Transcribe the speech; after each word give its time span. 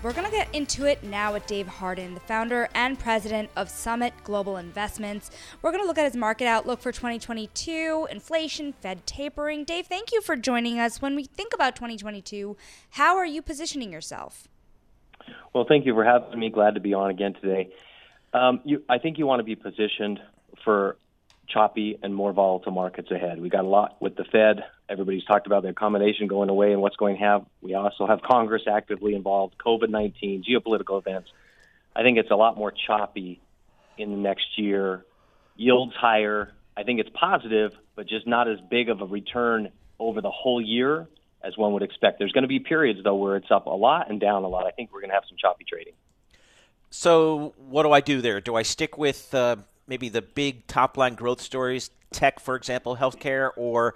We're 0.00 0.12
going 0.12 0.26
to 0.26 0.30
get 0.30 0.54
into 0.54 0.84
it 0.84 1.02
now 1.02 1.32
with 1.32 1.44
Dave 1.48 1.66
Harden, 1.66 2.14
the 2.14 2.20
founder 2.20 2.68
and 2.72 2.96
president 2.96 3.50
of 3.56 3.68
Summit 3.68 4.14
Global 4.22 4.56
Investments. 4.56 5.28
We're 5.60 5.72
going 5.72 5.82
to 5.82 5.88
look 5.88 5.98
at 5.98 6.04
his 6.04 6.14
market 6.14 6.46
outlook 6.46 6.80
for 6.80 6.92
2022, 6.92 8.06
inflation, 8.08 8.72
Fed 8.74 9.04
tapering. 9.08 9.64
Dave, 9.64 9.88
thank 9.88 10.12
you 10.12 10.22
for 10.22 10.36
joining 10.36 10.78
us. 10.78 11.02
When 11.02 11.16
we 11.16 11.24
think 11.24 11.52
about 11.52 11.74
2022, 11.74 12.56
how 12.90 13.16
are 13.16 13.26
you 13.26 13.42
positioning 13.42 13.92
yourself? 13.92 14.46
Well, 15.52 15.64
thank 15.68 15.84
you 15.84 15.94
for 15.94 16.04
having 16.04 16.38
me. 16.38 16.48
Glad 16.48 16.76
to 16.76 16.80
be 16.80 16.94
on 16.94 17.10
again 17.10 17.34
today. 17.34 17.70
Um, 18.32 18.60
you, 18.64 18.84
I 18.88 18.98
think 18.98 19.18
you 19.18 19.26
want 19.26 19.40
to 19.40 19.44
be 19.44 19.56
positioned 19.56 20.20
for 20.62 20.96
choppy 21.48 21.98
and 22.02 22.14
more 22.14 22.32
volatile 22.32 22.72
markets 22.72 23.10
ahead. 23.10 23.40
We 23.40 23.48
got 23.48 23.64
a 23.64 23.68
lot 23.68 24.00
with 24.00 24.16
the 24.16 24.24
Fed. 24.24 24.64
Everybody's 24.88 25.24
talked 25.24 25.46
about 25.46 25.62
the 25.62 25.70
accommodation 25.70 26.26
going 26.26 26.48
away 26.48 26.72
and 26.72 26.80
what's 26.80 26.96
going 26.96 27.16
to 27.16 27.22
have. 27.22 27.46
We 27.60 27.74
also 27.74 28.06
have 28.06 28.20
Congress 28.22 28.62
actively 28.70 29.14
involved, 29.14 29.56
COVID 29.58 29.88
19, 29.88 30.44
geopolitical 30.48 30.98
events. 30.98 31.30
I 31.94 32.02
think 32.02 32.18
it's 32.18 32.30
a 32.30 32.36
lot 32.36 32.56
more 32.56 32.72
choppy 32.86 33.40
in 33.96 34.10
the 34.10 34.16
next 34.16 34.46
year. 34.56 35.04
Yields 35.56 35.94
higher. 35.94 36.52
I 36.76 36.84
think 36.84 37.00
it's 37.00 37.10
positive, 37.12 37.72
but 37.96 38.08
just 38.08 38.26
not 38.26 38.48
as 38.48 38.58
big 38.70 38.88
of 38.88 39.00
a 39.00 39.06
return 39.06 39.70
over 39.98 40.20
the 40.20 40.30
whole 40.30 40.60
year 40.60 41.08
as 41.42 41.56
one 41.56 41.72
would 41.72 41.82
expect. 41.82 42.18
There's 42.18 42.32
going 42.32 42.42
to 42.42 42.48
be 42.48 42.60
periods, 42.60 43.00
though, 43.02 43.16
where 43.16 43.36
it's 43.36 43.50
up 43.50 43.66
a 43.66 43.70
lot 43.70 44.10
and 44.10 44.20
down 44.20 44.44
a 44.44 44.48
lot. 44.48 44.66
I 44.66 44.70
think 44.70 44.92
we're 44.92 45.00
going 45.00 45.10
to 45.10 45.14
have 45.14 45.24
some 45.28 45.36
choppy 45.38 45.64
trading. 45.68 45.94
So, 46.90 47.54
what 47.68 47.82
do 47.82 47.92
I 47.92 48.00
do 48.00 48.20
there? 48.20 48.40
Do 48.40 48.54
I 48.54 48.62
stick 48.62 48.96
with 48.96 49.34
uh, 49.34 49.56
maybe 49.88 50.08
the 50.08 50.22
big 50.22 50.66
top 50.66 50.96
line 50.96 51.14
growth 51.14 51.40
stories, 51.40 51.90
tech, 52.12 52.40
for 52.40 52.54
example, 52.54 52.96
healthcare, 52.96 53.50
or 53.56 53.94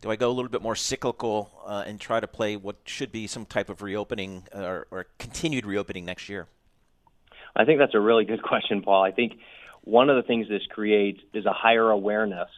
do 0.00 0.10
I 0.10 0.16
go 0.16 0.28
a 0.28 0.32
little 0.32 0.50
bit 0.50 0.62
more 0.62 0.76
cyclical 0.76 1.50
uh, 1.66 1.84
and 1.86 2.00
try 2.00 2.20
to 2.20 2.26
play 2.26 2.56
what 2.56 2.76
should 2.84 3.10
be 3.10 3.26
some 3.26 3.44
type 3.44 3.68
of 3.68 3.82
reopening 3.82 4.44
uh, 4.54 4.60
or, 4.60 4.86
or 4.90 5.06
continued 5.18 5.66
reopening 5.66 6.04
next 6.04 6.28
year? 6.28 6.46
I 7.56 7.64
think 7.64 7.78
that's 7.78 7.94
a 7.94 8.00
really 8.00 8.24
good 8.24 8.42
question, 8.50 8.82
Paul. 8.82 9.02
I 9.02 9.12
think 9.12 9.34
one 9.82 10.10
of 10.10 10.16
the 10.16 10.22
things 10.22 10.48
this 10.48 10.62
creates 10.70 11.20
is 11.32 11.46
a 11.46 11.52
higher 11.52 11.90
awareness 11.90 12.48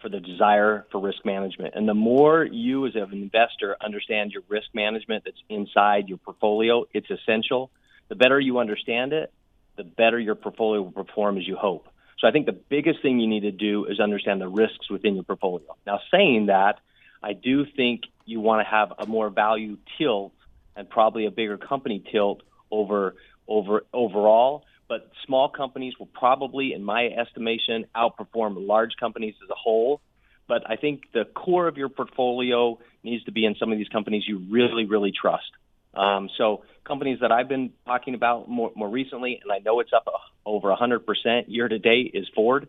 for 0.00 0.08
the 0.08 0.20
desire 0.20 0.86
for 0.92 1.00
risk 1.00 1.24
management. 1.24 1.74
And 1.74 1.88
the 1.88 1.94
more 1.94 2.44
you 2.44 2.86
as 2.86 2.94
an 2.94 3.12
investor 3.12 3.76
understand 3.80 4.30
your 4.30 4.42
risk 4.48 4.68
management 4.72 5.24
that's 5.24 5.42
inside 5.48 6.08
your 6.08 6.18
portfolio, 6.18 6.84
it's 6.94 7.10
essential. 7.10 7.70
The 8.08 8.14
better 8.14 8.38
you 8.38 8.58
understand 8.58 9.12
it, 9.12 9.32
the 9.76 9.84
better 9.84 10.18
your 10.18 10.36
portfolio 10.36 10.82
will 10.82 10.92
perform 10.92 11.36
as 11.38 11.46
you 11.46 11.56
hope. 11.56 11.88
So 12.18 12.26
I 12.26 12.32
think 12.32 12.46
the 12.46 12.52
biggest 12.52 13.00
thing 13.00 13.20
you 13.20 13.28
need 13.28 13.42
to 13.42 13.52
do 13.52 13.84
is 13.84 14.00
understand 14.00 14.40
the 14.40 14.48
risks 14.48 14.90
within 14.90 15.14
your 15.14 15.24
portfolio. 15.24 15.76
Now, 15.86 16.00
saying 16.10 16.46
that, 16.46 16.80
I 17.22 17.32
do 17.32 17.64
think 17.64 18.02
you 18.24 18.40
want 18.40 18.64
to 18.64 18.70
have 18.70 18.92
a 18.98 19.06
more 19.06 19.30
value 19.30 19.78
tilt 19.96 20.32
and 20.76 20.88
probably 20.88 21.26
a 21.26 21.30
bigger 21.30 21.56
company 21.56 22.02
tilt 22.10 22.42
over 22.70 23.14
over 23.46 23.84
overall. 23.92 24.64
But 24.88 25.10
small 25.26 25.48
companies 25.48 25.98
will 25.98 26.06
probably, 26.06 26.72
in 26.72 26.82
my 26.82 27.06
estimation, 27.06 27.86
outperform 27.94 28.66
large 28.66 28.96
companies 28.98 29.34
as 29.42 29.50
a 29.50 29.54
whole. 29.54 30.00
But 30.46 30.68
I 30.68 30.76
think 30.76 31.12
the 31.12 31.26
core 31.26 31.68
of 31.68 31.76
your 31.76 31.90
portfolio 31.90 32.78
needs 33.04 33.24
to 33.24 33.32
be 33.32 33.44
in 33.44 33.54
some 33.56 33.70
of 33.70 33.76
these 33.76 33.88
companies 33.88 34.24
you 34.26 34.38
really, 34.50 34.86
really 34.86 35.12
trust. 35.12 35.50
Um, 35.94 36.28
so 36.36 36.64
companies 36.84 37.18
that 37.20 37.32
I've 37.32 37.48
been 37.48 37.72
talking 37.86 38.14
about 38.14 38.48
more, 38.48 38.72
more 38.74 38.88
recently, 38.88 39.40
and 39.42 39.52
I 39.52 39.58
know 39.58 39.80
it's 39.80 39.92
up 39.92 40.06
over 40.44 40.74
100% 40.74 41.44
year 41.48 41.68
to 41.68 41.78
date, 41.78 42.12
is 42.14 42.26
Ford. 42.34 42.68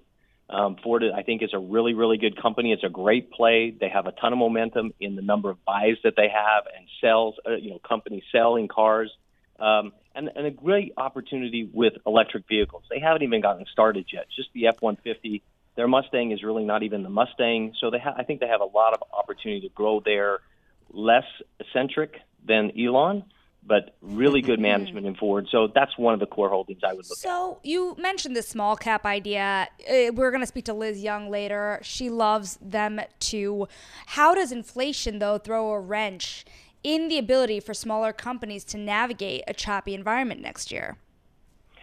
Um, 0.49 0.77
Ford, 0.83 1.03
I 1.15 1.21
think, 1.21 1.43
is 1.43 1.51
a 1.53 1.59
really, 1.59 1.93
really 1.93 2.17
good 2.17 2.41
company. 2.41 2.73
It's 2.73 2.83
a 2.83 2.89
great 2.89 3.31
play. 3.31 3.71
They 3.71 3.89
have 3.89 4.07
a 4.07 4.11
ton 4.11 4.33
of 4.33 4.39
momentum 4.39 4.93
in 4.99 5.15
the 5.15 5.21
number 5.21 5.49
of 5.51 5.63
buys 5.63 5.97
that 6.03 6.15
they 6.17 6.27
have 6.27 6.63
and 6.75 6.87
sells, 7.01 7.35
uh, 7.47 7.55
you 7.55 7.69
know, 7.69 7.79
companies 7.87 8.23
selling 8.31 8.67
cars, 8.67 9.11
um, 9.59 9.93
and, 10.15 10.29
and 10.35 10.47
a 10.47 10.51
great 10.51 10.93
opportunity 10.97 11.69
with 11.71 11.93
electric 12.05 12.47
vehicles. 12.47 12.83
They 12.89 12.99
haven't 12.99 13.21
even 13.21 13.41
gotten 13.41 13.65
started 13.71 14.07
yet. 14.11 14.25
Just 14.35 14.49
the 14.53 14.67
F-150. 14.67 15.43
Their 15.75 15.87
Mustang 15.87 16.31
is 16.31 16.41
really 16.43 16.65
not 16.65 16.81
even 16.81 17.03
the 17.03 17.09
Mustang, 17.09 17.73
so 17.79 17.91
they 17.91 17.99
ha- 17.99 18.15
I 18.17 18.23
think 18.23 18.39
they 18.39 18.47
have 18.47 18.61
a 18.61 18.65
lot 18.65 18.93
of 18.93 19.03
opportunity 19.13 19.61
to 19.67 19.69
grow 19.69 20.01
there. 20.03 20.39
Less 20.91 21.25
eccentric 21.59 22.15
than 22.45 22.71
Elon, 22.79 23.23
but 23.65 23.95
really 24.01 24.41
good 24.41 24.53
mm-hmm. 24.53 24.63
management 24.63 25.05
in 25.05 25.15
Ford. 25.15 25.47
So 25.51 25.67
that's 25.73 25.97
one 25.97 26.13
of 26.13 26.19
the 26.19 26.25
core 26.25 26.49
holdings 26.49 26.81
I 26.83 26.93
would 26.93 27.07
look 27.07 27.17
so 27.17 27.29
at. 27.29 27.33
So 27.33 27.59
you 27.63 27.95
mentioned 27.97 28.35
the 28.35 28.41
small 28.41 28.75
cap 28.75 29.05
idea. 29.05 29.67
Uh, 29.87 30.11
we're 30.13 30.31
going 30.31 30.41
to 30.41 30.47
speak 30.47 30.65
to 30.65 30.73
Liz 30.73 31.01
Young 31.01 31.29
later. 31.29 31.79
She 31.83 32.09
loves 32.09 32.57
them 32.61 32.99
too. 33.19 33.67
How 34.07 34.33
does 34.33 34.51
inflation, 34.51 35.19
though, 35.19 35.37
throw 35.37 35.69
a 35.71 35.79
wrench 35.79 36.45
in 36.83 37.09
the 37.09 37.17
ability 37.17 37.59
for 37.59 37.73
smaller 37.73 38.13
companies 38.13 38.63
to 38.65 38.77
navigate 38.77 39.43
a 39.47 39.53
choppy 39.53 39.93
environment 39.93 40.41
next 40.41 40.71
year? 40.71 40.97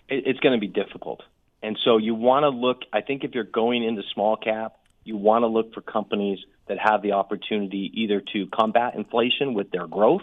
It's 0.09 0.41
going 0.41 0.55
to 0.55 0.61
be 0.61 0.69
difficult. 0.69 1.23
And 1.63 1.79
so 1.85 1.97
you 1.97 2.15
want 2.15 2.45
to 2.45 2.49
look, 2.49 2.83
I 2.93 3.01
think 3.01 3.25
if 3.25 3.35
you're 3.35 3.45
going 3.45 3.83
into 3.83 4.03
small 4.15 4.37
cap, 4.37 4.77
you 5.05 5.17
want 5.17 5.43
to 5.43 5.47
look 5.47 5.75
for 5.75 5.81
companies 5.81 6.39
that 6.69 6.79
have 6.79 7.03
the 7.03 7.13
opportunity 7.13 7.91
either 7.95 8.23
to 8.33 8.47
combat 8.47 8.95
inflation 8.95 9.55
with 9.55 9.71
their 9.71 9.87
growth 9.87 10.23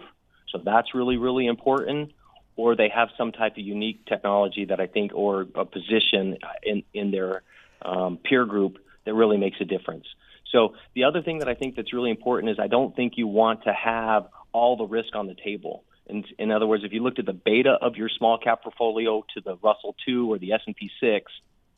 so 0.53 0.61
that's 0.63 0.95
really, 0.95 1.17
really 1.17 1.47
important. 1.47 2.13
Or 2.55 2.75
they 2.75 2.89
have 2.95 3.09
some 3.17 3.31
type 3.31 3.53
of 3.53 3.63
unique 3.65 4.05
technology 4.05 4.65
that 4.65 4.79
I 4.79 4.85
think, 4.85 5.11
or 5.13 5.47
a 5.55 5.65
position 5.65 6.37
in, 6.61 6.83
in 6.93 7.11
their 7.11 7.41
um, 7.81 8.17
peer 8.23 8.45
group 8.45 8.77
that 9.05 9.13
really 9.15 9.37
makes 9.37 9.57
a 9.59 9.65
difference. 9.65 10.05
So 10.51 10.75
the 10.93 11.05
other 11.05 11.21
thing 11.23 11.39
that 11.39 11.49
I 11.49 11.55
think 11.55 11.75
that's 11.75 11.93
really 11.93 12.11
important 12.11 12.51
is 12.51 12.59
I 12.59 12.67
don't 12.67 12.95
think 12.95 13.13
you 13.17 13.27
want 13.27 13.63
to 13.63 13.73
have 13.73 14.27
all 14.51 14.77
the 14.77 14.85
risk 14.85 15.15
on 15.15 15.25
the 15.25 15.35
table. 15.35 15.83
In, 16.05 16.23
in 16.37 16.51
other 16.51 16.67
words, 16.67 16.83
if 16.83 16.93
you 16.93 17.01
looked 17.01 17.17
at 17.17 17.25
the 17.25 17.33
beta 17.33 17.75
of 17.81 17.95
your 17.95 18.07
small 18.07 18.37
cap 18.37 18.61
portfolio 18.63 19.25
to 19.33 19.41
the 19.41 19.57
Russell 19.63 19.95
2 20.05 20.31
or 20.31 20.37
the 20.37 20.53
S&P 20.53 20.91
6, 21.01 21.31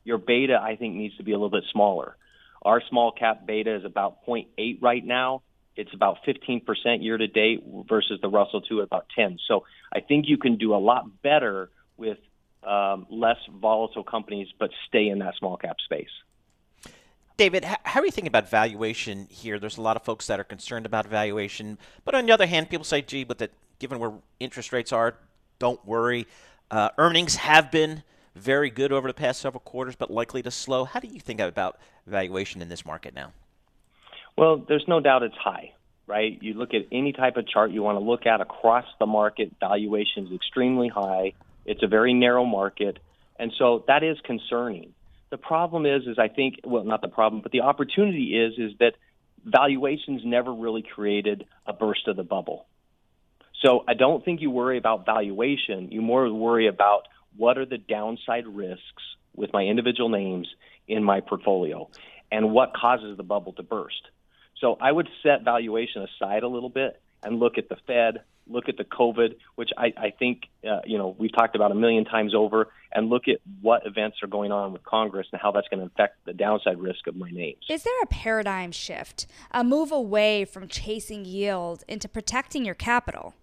your 0.04 0.18
beta 0.18 0.60
I 0.62 0.76
think 0.76 0.94
needs 0.94 1.16
to 1.16 1.22
be 1.22 1.32
a 1.32 1.36
little 1.36 1.48
bit 1.48 1.64
smaller. 1.72 2.16
Our 2.62 2.82
small 2.90 3.12
cap 3.12 3.46
beta 3.46 3.76
is 3.76 3.84
about 3.84 4.26
0.8 4.26 4.82
right 4.82 5.04
now. 5.04 5.42
It's 5.76 5.92
about 5.92 6.18
15% 6.26 7.02
year 7.02 7.18
to 7.18 7.26
date 7.26 7.62
versus 7.88 8.18
the 8.22 8.28
Russell 8.28 8.62
2 8.62 8.80
at 8.80 8.84
about 8.84 9.06
10. 9.14 9.38
So 9.46 9.64
I 9.92 10.00
think 10.00 10.26
you 10.28 10.38
can 10.38 10.56
do 10.56 10.74
a 10.74 10.78
lot 10.78 11.22
better 11.22 11.70
with 11.96 12.18
um, 12.66 13.06
less 13.10 13.38
volatile 13.60 14.04
companies, 14.04 14.48
but 14.58 14.70
stay 14.88 15.08
in 15.08 15.18
that 15.20 15.34
small 15.38 15.56
cap 15.56 15.76
space. 15.84 16.10
David, 17.36 17.64
how 17.64 18.00
are 18.00 18.06
you 18.06 18.10
thinking 18.10 18.28
about 18.28 18.48
valuation 18.48 19.26
here? 19.30 19.58
There's 19.58 19.76
a 19.76 19.82
lot 19.82 19.96
of 19.96 20.02
folks 20.02 20.26
that 20.26 20.40
are 20.40 20.44
concerned 20.44 20.86
about 20.86 21.06
valuation, 21.06 21.76
but 22.04 22.14
on 22.14 22.24
the 22.24 22.32
other 22.32 22.46
hand, 22.46 22.70
people 22.70 22.84
say, 22.84 23.02
"Gee, 23.02 23.24
but 23.24 23.36
that 23.38 23.50
given 23.78 23.98
where 23.98 24.12
interest 24.40 24.72
rates 24.72 24.90
are, 24.90 25.16
don't 25.58 25.84
worry." 25.86 26.26
Uh, 26.70 26.88
earnings 26.96 27.36
have 27.36 27.70
been 27.70 28.02
very 28.34 28.70
good 28.70 28.90
over 28.90 29.06
the 29.06 29.14
past 29.14 29.40
several 29.40 29.60
quarters, 29.60 29.96
but 29.96 30.10
likely 30.10 30.42
to 30.42 30.50
slow. 30.50 30.86
How 30.86 30.98
do 30.98 31.08
you 31.08 31.20
think 31.20 31.40
about 31.40 31.78
valuation 32.06 32.62
in 32.62 32.70
this 32.70 32.86
market 32.86 33.14
now? 33.14 33.32
Well, 34.36 34.62
there's 34.68 34.84
no 34.86 35.00
doubt 35.00 35.22
it's 35.22 35.36
high, 35.36 35.72
right? 36.06 36.38
You 36.42 36.54
look 36.54 36.74
at 36.74 36.82
any 36.92 37.12
type 37.12 37.36
of 37.36 37.48
chart 37.48 37.70
you 37.70 37.82
want 37.82 37.98
to 37.98 38.04
look 38.04 38.26
at 38.26 38.40
across 38.40 38.84
the 38.98 39.06
market, 39.06 39.52
valuation 39.58 40.26
is 40.26 40.32
extremely 40.32 40.88
high. 40.88 41.32
It's 41.64 41.82
a 41.82 41.86
very 41.86 42.12
narrow 42.12 42.44
market, 42.44 42.98
and 43.38 43.52
so 43.58 43.84
that 43.88 44.02
is 44.04 44.18
concerning. 44.24 44.92
The 45.30 45.38
problem 45.38 45.86
is, 45.86 46.06
is 46.06 46.18
I 46.18 46.28
think, 46.28 46.60
well, 46.64 46.84
not 46.84 47.00
the 47.00 47.08
problem, 47.08 47.42
but 47.42 47.50
the 47.50 47.62
opportunity 47.62 48.38
is, 48.38 48.58
is 48.58 48.78
that 48.78 48.92
valuations 49.44 50.22
never 50.24 50.52
really 50.52 50.82
created 50.82 51.46
a 51.66 51.72
burst 51.72 52.06
of 52.06 52.16
the 52.16 52.22
bubble. 52.22 52.66
So 53.64 53.84
I 53.88 53.94
don't 53.94 54.24
think 54.24 54.40
you 54.42 54.50
worry 54.50 54.76
about 54.76 55.06
valuation. 55.06 55.90
You 55.90 56.02
more 56.02 56.30
worry 56.32 56.68
about 56.68 57.02
what 57.36 57.58
are 57.58 57.64
the 57.64 57.78
downside 57.78 58.46
risks 58.46 59.02
with 59.34 59.52
my 59.52 59.62
individual 59.62 60.08
names 60.08 60.46
in 60.86 61.02
my 61.02 61.20
portfolio 61.20 61.88
and 62.30 62.52
what 62.52 62.74
causes 62.74 63.16
the 63.16 63.22
bubble 63.22 63.52
to 63.54 63.62
burst. 63.62 64.02
So 64.60 64.76
I 64.80 64.90
would 64.90 65.08
set 65.22 65.44
valuation 65.44 66.02
aside 66.02 66.42
a 66.42 66.48
little 66.48 66.70
bit 66.70 67.00
and 67.22 67.38
look 67.38 67.58
at 67.58 67.68
the 67.68 67.76
Fed, 67.86 68.22
look 68.46 68.68
at 68.68 68.76
the 68.76 68.84
COVID, 68.84 69.36
which 69.54 69.70
I, 69.76 69.92
I 69.96 70.10
think 70.10 70.42
uh, 70.68 70.80
you 70.84 70.98
know 70.98 71.14
we've 71.18 71.34
talked 71.34 71.56
about 71.56 71.72
a 71.72 71.74
million 71.74 72.04
times 72.04 72.34
over, 72.34 72.72
and 72.92 73.10
look 73.10 73.28
at 73.28 73.38
what 73.60 73.86
events 73.86 74.18
are 74.22 74.28
going 74.28 74.52
on 74.52 74.72
with 74.72 74.82
Congress 74.84 75.26
and 75.32 75.40
how 75.40 75.52
that's 75.52 75.68
going 75.68 75.80
to 75.80 75.86
affect 75.86 76.24
the 76.24 76.32
downside 76.32 76.78
risk 76.78 77.06
of 77.06 77.16
my 77.16 77.30
names. 77.30 77.58
Is 77.68 77.82
there 77.82 78.00
a 78.02 78.06
paradigm 78.06 78.72
shift, 78.72 79.26
a 79.50 79.62
move 79.64 79.92
away 79.92 80.44
from 80.44 80.68
chasing 80.68 81.24
yield 81.24 81.84
into 81.88 82.08
protecting 82.08 82.64
your 82.64 82.74
capital? 82.74 83.34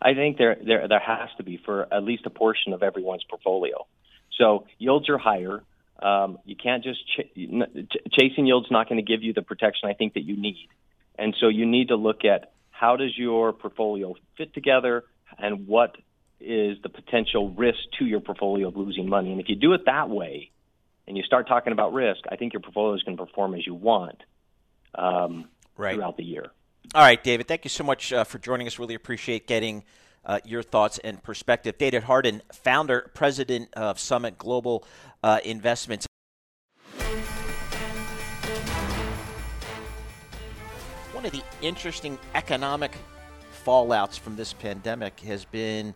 I 0.00 0.14
think 0.14 0.38
there 0.38 0.56
there 0.64 0.86
there 0.88 1.00
has 1.00 1.30
to 1.38 1.42
be 1.42 1.56
for 1.56 1.92
at 1.92 2.04
least 2.04 2.26
a 2.26 2.30
portion 2.30 2.72
of 2.72 2.82
everyone's 2.82 3.24
portfolio. 3.24 3.86
So 4.38 4.66
yields 4.78 5.08
are 5.08 5.18
higher. 5.18 5.62
Um, 6.00 6.38
you 6.44 6.56
can't 6.56 6.84
just 6.84 7.00
ch- 7.06 7.34
ch- 7.34 8.12
chasing 8.12 8.46
yield's 8.46 8.70
not 8.70 8.88
going 8.88 9.04
to 9.04 9.10
give 9.10 9.22
you 9.22 9.32
the 9.32 9.42
protection 9.42 9.88
I 9.88 9.94
think 9.94 10.14
that 10.14 10.24
you 10.24 10.36
need, 10.36 10.68
and 11.18 11.34
so 11.40 11.48
you 11.48 11.66
need 11.66 11.88
to 11.88 11.96
look 11.96 12.24
at 12.24 12.52
how 12.70 12.96
does 12.96 13.16
your 13.16 13.52
portfolio 13.52 14.14
fit 14.36 14.52
together 14.52 15.04
and 15.38 15.66
what 15.66 15.96
is 16.40 16.76
the 16.82 16.90
potential 16.90 17.50
risk 17.50 17.78
to 17.98 18.04
your 18.04 18.20
portfolio 18.20 18.68
of 18.68 18.76
losing 18.76 19.08
money. 19.08 19.32
And 19.32 19.40
if 19.40 19.48
you 19.48 19.56
do 19.56 19.72
it 19.72 19.86
that 19.86 20.10
way, 20.10 20.50
and 21.06 21.16
you 21.16 21.22
start 21.22 21.48
talking 21.48 21.72
about 21.72 21.92
risk, 21.92 22.20
I 22.30 22.36
think 22.36 22.52
your 22.52 22.60
portfolio 22.60 22.94
is 22.94 23.02
going 23.02 23.16
to 23.16 23.24
perform 23.24 23.54
as 23.54 23.66
you 23.66 23.74
want 23.74 24.22
um, 24.94 25.48
right. 25.76 25.94
throughout 25.94 26.16
the 26.16 26.24
year. 26.24 26.50
All 26.94 27.02
right, 27.02 27.22
David. 27.22 27.48
Thank 27.48 27.64
you 27.64 27.70
so 27.70 27.84
much 27.84 28.12
uh, 28.12 28.24
for 28.24 28.38
joining 28.38 28.66
us. 28.66 28.78
Really 28.78 28.94
appreciate 28.94 29.46
getting 29.46 29.84
uh, 30.26 30.40
your 30.44 30.62
thoughts 30.62 30.98
and 30.98 31.22
perspective. 31.22 31.78
David 31.78 32.02
Harden, 32.02 32.42
founder, 32.52 33.10
president 33.14 33.72
of 33.74 33.98
Summit 33.98 34.36
Global 34.36 34.84
uh, 35.22 35.40
Investments. 35.44 36.06
One 41.12 41.24
of 41.24 41.32
the 41.32 41.42
interesting 41.62 42.18
economic 42.34 42.92
fallouts 43.64 44.18
from 44.18 44.36
this 44.36 44.52
pandemic 44.52 45.20
has 45.20 45.44
been 45.44 45.94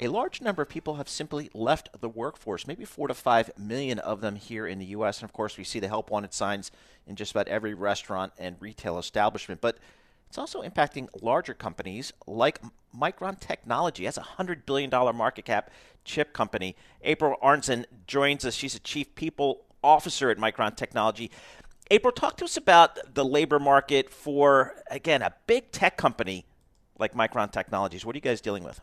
a 0.00 0.08
large 0.08 0.40
number 0.40 0.62
of 0.62 0.68
people 0.68 0.96
have 0.96 1.08
simply 1.08 1.50
left 1.54 1.88
the 2.00 2.08
workforce, 2.08 2.66
maybe 2.66 2.84
four 2.84 3.08
to 3.08 3.14
five 3.14 3.50
million 3.56 4.00
of 4.00 4.20
them 4.20 4.34
here 4.34 4.66
in 4.66 4.78
the 4.78 4.86
U.S. 4.86 5.20
And 5.20 5.28
of 5.28 5.32
course, 5.32 5.56
we 5.56 5.64
see 5.64 5.78
the 5.78 5.88
help 5.88 6.10
wanted 6.10 6.34
signs 6.34 6.72
in 7.06 7.14
just 7.14 7.30
about 7.30 7.46
every 7.48 7.74
restaurant 7.74 8.32
and 8.36 8.56
retail 8.58 8.98
establishment. 8.98 9.60
But 9.60 9.78
it's 10.34 10.38
also 10.40 10.62
impacting 10.62 11.06
larger 11.22 11.54
companies 11.54 12.12
like 12.26 12.60
Micron 12.92 13.38
Technology. 13.38 14.02
That's 14.02 14.16
a 14.16 14.26
$100 14.36 14.66
billion 14.66 14.90
market 14.90 15.44
cap 15.44 15.70
chip 16.04 16.32
company. 16.32 16.74
April 17.02 17.36
Arnzen 17.40 17.84
joins 18.08 18.44
us. 18.44 18.52
She's 18.52 18.74
a 18.74 18.80
chief 18.80 19.14
people 19.14 19.60
officer 19.84 20.30
at 20.30 20.38
Micron 20.38 20.74
Technology. 20.74 21.30
April, 21.88 22.10
talk 22.12 22.36
to 22.38 22.46
us 22.46 22.56
about 22.56 23.14
the 23.14 23.24
labor 23.24 23.60
market 23.60 24.10
for, 24.10 24.74
again, 24.90 25.22
a 25.22 25.32
big 25.46 25.70
tech 25.70 25.96
company 25.96 26.46
like 26.98 27.14
Micron 27.14 27.52
Technologies. 27.52 28.04
What 28.04 28.16
are 28.16 28.18
you 28.18 28.22
guys 28.22 28.40
dealing 28.40 28.64
with? 28.64 28.80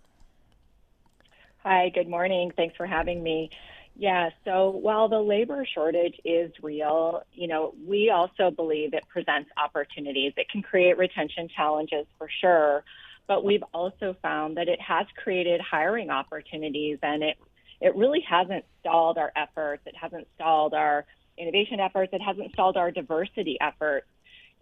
Hi, 1.63 1.89
good 1.89 2.07
morning. 2.07 2.53
Thanks 2.55 2.77
for 2.77 2.85
having 2.85 3.21
me. 3.21 3.49
Yeah, 3.95 4.29
so 4.45 4.69
while 4.69 5.09
the 5.09 5.19
labor 5.19 5.65
shortage 5.73 6.15
is 6.23 6.51
real, 6.61 7.23
you 7.33 7.47
know, 7.47 7.75
we 7.85 8.09
also 8.09 8.49
believe 8.49 8.93
it 8.93 9.03
presents 9.09 9.49
opportunities. 9.57 10.33
It 10.37 10.49
can 10.49 10.61
create 10.61 10.97
retention 10.97 11.49
challenges 11.55 12.07
for 12.17 12.27
sure, 12.39 12.83
but 13.27 13.43
we've 13.43 13.63
also 13.73 14.15
found 14.21 14.57
that 14.57 14.67
it 14.67 14.79
has 14.81 15.05
created 15.21 15.61
hiring 15.61 16.09
opportunities 16.09 16.99
and 17.03 17.23
it 17.23 17.37
it 17.81 17.95
really 17.95 18.21
hasn't 18.29 18.63
stalled 18.79 19.17
our 19.17 19.31
efforts. 19.35 19.81
It 19.87 19.95
hasn't 19.99 20.27
stalled 20.35 20.75
our 20.75 21.05
innovation 21.37 21.79
efforts. 21.79 22.13
It 22.13 22.21
hasn't 22.21 22.53
stalled 22.53 22.77
our 22.77 22.91
diversity 22.91 23.57
efforts. 23.59 24.05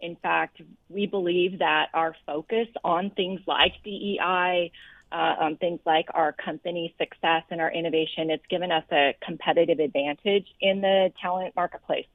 In 0.00 0.16
fact, 0.16 0.62
we 0.88 1.06
believe 1.06 1.58
that 1.58 1.88
our 1.92 2.16
focus 2.24 2.68
on 2.82 3.10
things 3.10 3.40
like 3.46 3.72
DEI, 3.84 4.72
uh, 5.12 5.34
um, 5.40 5.56
things 5.56 5.80
like 5.84 6.06
our 6.14 6.32
company 6.32 6.94
success 6.98 7.42
and 7.50 7.60
our 7.60 7.72
innovation, 7.72 8.30
it's 8.30 8.46
given 8.48 8.70
us 8.70 8.84
a 8.92 9.16
competitive 9.24 9.78
advantage 9.80 10.46
in 10.60 10.80
the 10.80 11.12
talent 11.20 11.54
marketplace. 11.56 12.06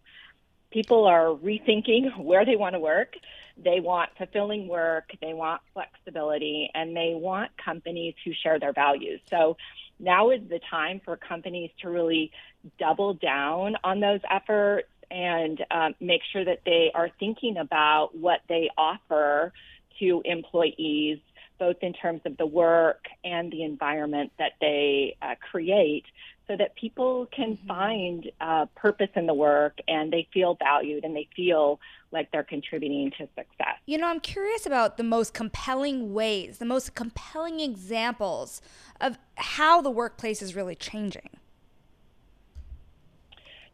People 0.72 1.06
are 1.06 1.28
rethinking 1.28 2.18
where 2.24 2.46
they 2.46 2.56
want 2.56 2.74
to 2.74 2.80
work. 2.80 3.14
They 3.58 3.80
want 3.80 4.10
fulfilling 4.18 4.68
work, 4.68 5.12
they 5.22 5.34
want 5.34 5.62
flexibility, 5.74 6.70
and 6.74 6.96
they 6.96 7.14
want 7.16 7.52
companies 7.58 8.14
who 8.26 8.34
share 8.34 8.60
their 8.60 8.74
values. 8.74 9.22
So 9.30 9.56
now 9.98 10.32
is 10.32 10.42
the 10.50 10.60
time 10.70 11.00
for 11.06 11.16
companies 11.16 11.72
to 11.82 11.90
really 11.90 12.32
double 12.78 13.14
down 13.14 13.78
on 13.84 14.02
those 14.02 14.20
efforts 14.30 14.90
and 15.10 15.64
um, 15.72 15.96
make 16.02 16.22
sure 16.34 16.44
that 16.44 16.62
they 16.66 16.92
are 16.94 17.10
thinking 17.20 17.58
about 17.58 18.10
what 18.14 18.42
they 18.50 18.70
offer 18.78 19.54
to 20.00 20.22
employees 20.26 21.20
both 21.60 21.78
in 21.82 21.94
terms 21.94 22.22
of 22.26 22.38
the 22.38 22.46
work 22.46 23.06
and 23.24 23.52
the 23.52 23.64
environment 23.64 24.32
that 24.38 24.54
they 24.62 25.16
uh, 25.22 25.36
create 25.52 26.06
so 26.48 26.56
that 26.56 26.76
people 26.76 27.28
can 27.36 27.58
mm-hmm. 27.58 27.68
find 27.68 28.32
uh, 28.40 28.66
purpose 28.76 29.10
in 29.16 29.26
the 29.26 29.34
work 29.34 29.78
and 29.88 30.12
they 30.12 30.28
feel 30.34 30.56
valued 30.56 31.04
and 31.04 31.16
they 31.16 31.28
feel 31.36 31.80
like 32.12 32.32
they're 32.32 32.44
contributing 32.44 33.12
to 33.18 33.28
success. 33.36 33.78
You 33.86 33.98
know, 33.98 34.08
I'm 34.08 34.20
curious 34.20 34.66
about 34.66 34.98
the 34.98 35.04
most 35.04 35.34
compelling 35.34 36.14
ways, 36.14 36.60
the 36.60 36.66
most 36.66 36.96
compelling 36.96 37.60
examples 37.60 38.62
of 39.02 39.18
how 39.36 39.82
the 39.82 39.92
workplace 39.92 40.42
is 40.42 40.56
really 40.56 40.76
changing. 40.76 41.30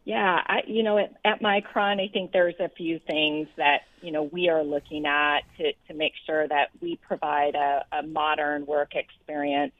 Yeah, 0.04 0.40
I, 0.44 0.62
you 0.66 0.82
know, 0.82 0.98
at, 0.98 1.14
at 1.24 1.40
Micron, 1.42 2.00
I 2.00 2.08
think 2.12 2.32
there's 2.32 2.58
a 2.58 2.68
few 2.68 2.98
things 2.98 3.46
that 3.56 3.82
you 4.00 4.10
know 4.10 4.24
we 4.24 4.48
are 4.48 4.64
looking 4.64 5.06
at 5.06 5.40
to 5.58 5.72
to 5.88 5.94
make 5.94 6.14
sure 6.26 6.48
that 6.48 6.70
we 6.80 6.96
provide 6.96 7.54
a, 7.54 7.84
a 7.92 8.02
modern 8.02 8.66
work 8.66 8.96
experience. 8.96 9.72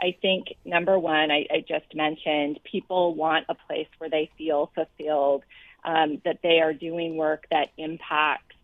I 0.00 0.16
think 0.20 0.56
number 0.64 0.98
one, 0.98 1.30
I, 1.30 1.46
I 1.50 1.64
just 1.66 1.94
mentioned, 1.94 2.58
people 2.64 3.14
want 3.14 3.46
a 3.48 3.54
place 3.54 3.86
where 3.98 4.10
they 4.10 4.30
feel 4.36 4.70
fulfilled, 4.74 5.44
um, 5.84 6.20
that 6.24 6.40
they 6.42 6.60
are 6.60 6.74
doing 6.74 7.16
work 7.16 7.46
that 7.50 7.70
impacts 7.78 8.54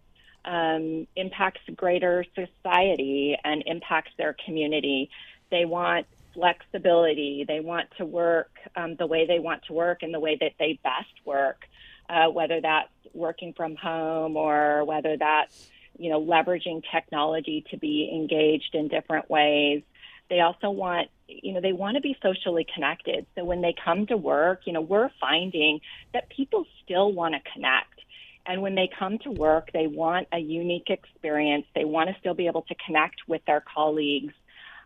um, 0.45 1.07
impacts 1.17 1.61
greater 1.77 2.25
society 2.35 3.37
and 3.45 3.63
impacts 3.67 4.11
their 4.19 4.37
community. 4.45 5.11
They 5.51 5.65
want 5.65 6.07
flexibility. 6.35 7.45
They 7.47 7.61
want 7.61 7.89
to 7.99 8.05
work 8.05 8.51
um, 8.77 8.97
the 8.97 9.07
way 9.07 9.27
they 9.27 9.39
want 9.39 9.65
to 9.67 9.73
work 9.73 10.03
and 10.03 10.13
the 10.13 10.21
way 10.21 10.37
that 10.41 10.53
they 10.59 10.79
best 10.83 11.13
work, 11.25 11.63
uh, 12.09 12.29
whether 12.29 12.61
that's 12.61 12.91
working 13.15 13.53
from 13.55 13.77
home 13.77 14.37
or 14.37 14.85
whether 14.85 15.17
that's 15.17 15.71
you 15.99 16.11
know 16.11 16.25
leveraging 16.25 16.83
technology 16.93 17.65
to 17.71 17.77
be 17.77 18.11
engaged 18.15 18.75
in 18.75 18.89
different 18.89 19.29
ways. 19.29 19.83
They 20.31 20.41
also 20.41 20.71
want 20.71 21.09
you 21.27 21.53
know 21.53 21.61
they 21.61 21.73
want 21.73 21.97
to 21.97 22.01
be 22.01 22.17
socially 22.23 22.67
connected. 22.73 23.27
So 23.35 23.45
when 23.45 23.61
they 23.61 23.75
come 23.85 24.07
to 24.07 24.17
work, 24.17 24.63
you 24.65 24.73
know 24.73 24.81
we're 24.81 25.11
finding 25.21 25.81
that 26.13 26.29
people 26.31 26.67
still 26.85 27.13
want 27.13 27.35
to 27.35 27.53
connect. 27.53 27.95
And 28.47 28.63
when 28.63 28.75
they 28.75 28.89
come 28.99 29.19
to 29.19 29.31
work, 29.31 29.69
they 29.75 29.87
want 29.87 30.27
a 30.33 30.39
unique 30.39 30.89
experience. 30.89 31.67
They 31.75 31.85
want 31.85 32.09
to 32.09 32.17
still 32.19 32.33
be 32.33 32.47
able 32.47 32.63
to 32.63 32.75
connect 32.87 33.17
with 33.27 33.45
their 33.45 33.63
colleagues 33.75 34.33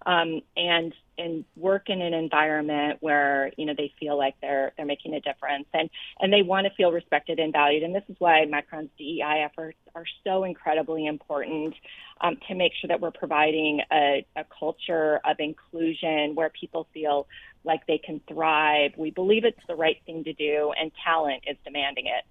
um, 0.06 0.40
and 0.56 0.94
and 1.18 1.44
work 1.56 1.88
in 1.88 2.00
an 2.00 2.14
environment 2.14 2.98
where 3.00 3.52
you 3.56 3.66
know 3.66 3.74
they 3.76 3.92
feel 4.00 4.16
like 4.16 4.34
they're 4.40 4.72
they're 4.76 4.86
making 4.86 5.14
a 5.14 5.20
difference 5.20 5.66
and 5.74 5.90
and 6.20 6.32
they 6.32 6.42
want 6.42 6.66
to 6.66 6.72
feel 6.74 6.90
respected 6.90 7.38
and 7.38 7.52
valued 7.52 7.82
and 7.82 7.94
this 7.94 8.04
is 8.08 8.16
why 8.18 8.44
Micron's 8.46 8.90
DEI 8.98 9.44
efforts 9.44 9.78
are 9.94 10.04
so 10.24 10.44
incredibly 10.44 11.06
important 11.06 11.74
um, 12.20 12.36
to 12.48 12.54
make 12.54 12.72
sure 12.80 12.88
that 12.88 13.00
we're 13.00 13.10
providing 13.10 13.80
a, 13.92 14.24
a 14.36 14.44
culture 14.58 15.20
of 15.24 15.36
inclusion 15.38 16.34
where 16.34 16.50
people 16.50 16.86
feel 16.94 17.26
like 17.64 17.86
they 17.86 17.98
can 17.98 18.20
thrive. 18.28 18.92
We 18.96 19.10
believe 19.10 19.44
it's 19.44 19.60
the 19.68 19.74
right 19.74 19.98
thing 20.06 20.24
to 20.24 20.32
do, 20.32 20.72
and 20.78 20.90
talent 21.04 21.44
is 21.46 21.56
demanding 21.64 22.06
it. 22.06 22.24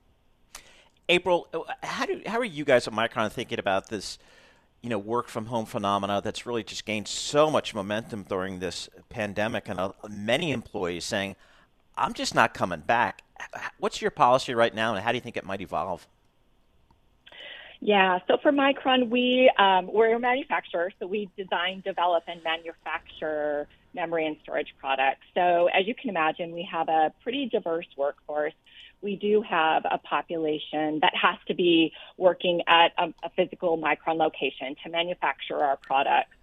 April, 1.10 1.48
how 1.84 2.06
do 2.06 2.22
how 2.26 2.40
are 2.40 2.46
you 2.46 2.64
guys 2.64 2.88
at 2.88 2.94
Micron 2.94 3.32
thinking 3.32 3.60
about 3.60 3.90
this? 3.90 4.18
You 4.82 4.90
know 4.90 4.98
work 4.98 5.28
from 5.28 5.46
home 5.46 5.66
phenomena 5.66 6.22
that's 6.24 6.46
really 6.46 6.64
just 6.64 6.86
gained 6.86 7.08
so 7.08 7.52
much 7.52 7.74
momentum 7.74 8.24
during 8.24 8.60
this 8.60 8.90
pandemic, 9.10 9.70
and 9.70 9.80
uh, 9.80 9.92
many 10.10 10.52
employees 10.52 11.06
saying, 11.06 11.36
"I'm 11.98 12.14
just 12.14 12.34
not 12.36 12.54
coming 12.54 12.82
back." 12.82 13.24
What's 13.80 14.02
your 14.02 14.12
policy 14.12 14.54
right 14.54 14.74
now, 14.74 14.94
and 14.94 15.04
how 15.04 15.12
do 15.12 15.18
you 15.18 15.22
think 15.22 15.38
it 15.38 15.46
might 15.46 15.62
evolve? 15.62 16.08
Yeah, 17.84 18.20
so 18.28 18.38
for 18.42 18.52
Micron, 18.52 19.10
we 19.10 19.52
um, 19.58 19.92
we're 19.92 20.16
a 20.16 20.20
manufacturer, 20.20 20.92
so 21.00 21.08
we 21.08 21.30
design, 21.36 21.82
develop, 21.84 22.24
and 22.28 22.44
manufacture 22.44 23.68
memory 23.96 24.28
and 24.28 24.38
storage 24.44 24.74
products. 24.80 25.26
So 25.34 25.68
as 25.74 25.88
you 25.88 25.96
can 25.96 26.12
imagine, 26.12 26.52
we 26.52 26.68
have 26.72 26.90
a 26.90 27.12
pretty 27.24 27.50
diverse 27.50 27.88
workforce 27.98 28.54
we 29.02 29.16
do 29.16 29.42
have 29.42 29.84
a 29.90 29.98
population 29.98 31.00
that 31.02 31.14
has 31.16 31.38
to 31.48 31.54
be 31.54 31.92
working 32.18 32.62
at 32.68 32.94
a, 32.98 33.14
a 33.24 33.30
physical 33.36 33.78
micron 33.78 34.18
location 34.18 34.76
to 34.84 34.90
manufacture 34.90 35.58
our 35.58 35.78
products. 35.78 36.36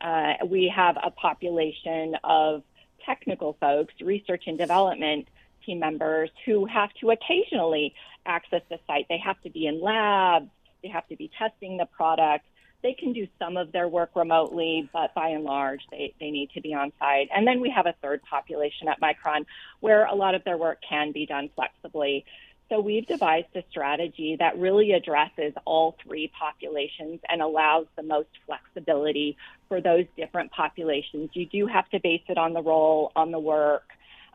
Uh, 0.00 0.34
we 0.46 0.72
have 0.74 0.96
a 1.02 1.10
population 1.10 2.14
of 2.24 2.62
technical 3.04 3.56
folks, 3.60 3.94
research 4.00 4.44
and 4.46 4.58
development 4.58 5.28
team 5.64 5.78
members 5.80 6.30
who 6.46 6.66
have 6.66 6.90
to 7.00 7.10
occasionally 7.10 7.94
access 8.24 8.62
the 8.70 8.78
site. 8.86 9.06
They 9.08 9.18
have 9.18 9.40
to 9.42 9.50
be 9.50 9.66
in 9.66 9.80
labs, 9.80 10.48
they 10.82 10.88
have 10.88 11.06
to 11.08 11.16
be 11.16 11.30
testing 11.38 11.76
the 11.76 11.86
product, 11.86 12.44
they 12.82 12.92
can 12.92 13.12
do 13.12 13.26
some 13.38 13.56
of 13.56 13.72
their 13.72 13.88
work 13.88 14.10
remotely, 14.14 14.88
but 14.92 15.12
by 15.14 15.28
and 15.30 15.44
large, 15.44 15.80
they, 15.90 16.14
they 16.20 16.30
need 16.30 16.50
to 16.50 16.60
be 16.60 16.74
on 16.74 16.92
site. 16.98 17.28
And 17.34 17.46
then 17.46 17.60
we 17.60 17.70
have 17.70 17.86
a 17.86 17.94
third 18.00 18.22
population 18.22 18.88
at 18.88 19.00
Micron 19.00 19.46
where 19.80 20.06
a 20.06 20.14
lot 20.14 20.34
of 20.34 20.44
their 20.44 20.56
work 20.56 20.78
can 20.88 21.10
be 21.12 21.26
done 21.26 21.50
flexibly. 21.56 22.24
So 22.68 22.80
we've 22.80 23.06
devised 23.06 23.48
a 23.56 23.64
strategy 23.70 24.36
that 24.38 24.58
really 24.58 24.92
addresses 24.92 25.54
all 25.64 25.96
three 26.04 26.30
populations 26.38 27.20
and 27.28 27.40
allows 27.40 27.86
the 27.96 28.02
most 28.02 28.28
flexibility 28.46 29.36
for 29.68 29.80
those 29.80 30.04
different 30.16 30.52
populations. 30.52 31.30
You 31.32 31.46
do 31.46 31.66
have 31.66 31.88
to 31.90 32.00
base 32.00 32.22
it 32.28 32.36
on 32.36 32.52
the 32.52 32.62
role, 32.62 33.10
on 33.16 33.32
the 33.32 33.38
work, 33.38 33.84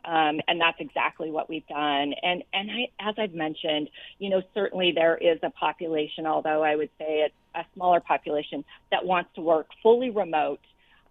Um, 0.04 0.40
and 0.48 0.60
that's 0.60 0.80
exactly 0.80 1.30
what 1.30 1.48
we've 1.48 1.66
done. 1.66 2.14
And 2.22 2.44
and 2.52 2.70
I, 2.70 3.08
as 3.08 3.14
I've 3.18 3.34
mentioned, 3.34 3.88
you 4.18 4.28
know, 4.30 4.42
certainly 4.52 4.92
there 4.92 5.16
is 5.16 5.38
a 5.42 5.50
population, 5.50 6.26
although 6.26 6.62
I 6.62 6.76
would 6.76 6.90
say 6.98 7.24
it's 7.24 7.34
a 7.54 7.64
smaller 7.74 8.00
population 8.00 8.64
that 8.90 9.04
wants 9.04 9.30
to 9.36 9.40
work 9.40 9.68
fully 9.82 10.10
remote 10.10 10.60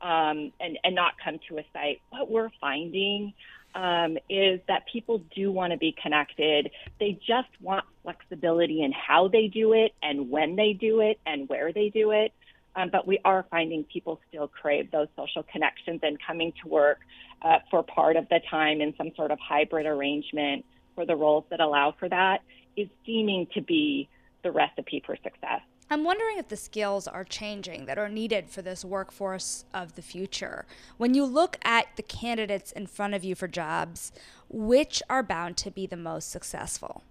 um, 0.02 0.52
and 0.60 0.78
and 0.84 0.94
not 0.94 1.14
come 1.24 1.40
to 1.50 1.58
a 1.58 1.64
site. 1.74 2.02
What 2.12 2.30
we're 2.30 2.52
finding 2.62 3.34
um, 3.76 4.18
is 4.30 4.60
that 4.68 4.84
people 4.92 5.22
do 5.36 5.52
want 5.52 5.72
to 5.72 5.78
be 5.78 5.96
connected. 6.02 6.70
They 7.00 7.20
just 7.26 7.50
want 7.62 7.86
flexibility 8.04 8.84
in 8.84 8.92
how 8.92 9.28
they 9.28 9.48
do 9.48 9.74
it 9.74 9.94
and 10.04 10.30
when 10.30 10.56
they 10.56 10.74
do 10.74 11.02
it 11.02 11.20
and 11.26 11.50
where 11.50 11.74
they 11.74 11.90
do 11.90 12.12
it. 12.12 12.34
Um, 12.76 12.90
but 12.92 13.08
we 13.08 13.20
are 13.24 13.46
finding 13.52 13.84
people 13.84 14.20
still 14.28 14.48
crave 14.48 14.90
those 14.92 15.08
social 15.16 15.44
connections 15.44 16.00
and 16.02 16.18
coming 16.26 16.54
to 16.64 16.70
work 16.70 17.00
uh, 17.42 17.60
for 17.70 17.84
part 17.84 18.16
of 18.16 18.28
the 18.30 18.40
time 18.50 18.82
in 18.82 18.94
some 18.98 19.12
sort 19.16 19.32
of 19.32 19.40
hybrid 19.40 19.86
arrangement 19.86 20.66
for 20.96 21.06
the 21.06 21.16
roles 21.16 21.44
that 21.50 21.60
allow 21.60 21.94
for 22.00 22.10
that 22.10 22.42
is 22.76 22.88
seeming 23.06 23.48
to 23.54 23.62
be 23.62 24.10
the 24.44 24.52
recipe 24.52 25.02
for 25.06 25.16
success. 25.24 25.62
I'm 25.90 26.04
wondering 26.04 26.38
if 26.38 26.48
the 26.48 26.58
skills 26.58 27.08
are 27.08 27.24
changing 27.24 27.86
that 27.86 28.00
are 28.00 28.10
needed 28.10 28.50
for 28.50 28.62
this 28.62 28.84
workforce 28.84 29.66
of 29.74 29.96
the 29.96 30.02
future. 30.02 30.66
When 30.98 31.14
you 31.14 31.26
look 31.26 31.58
at 31.64 31.88
the 31.98 32.04
candidates 32.04 32.72
in 32.72 32.88
front 32.88 33.14
of 33.14 33.24
you 33.24 33.36
for 33.36 33.48
jobs, 33.48 34.12
which 34.50 35.04
are 35.10 35.22
bound 35.22 35.58
to 35.58 35.72
be 35.72 35.86
the 35.86 35.98
most 35.98 36.32
successful? 36.32 37.04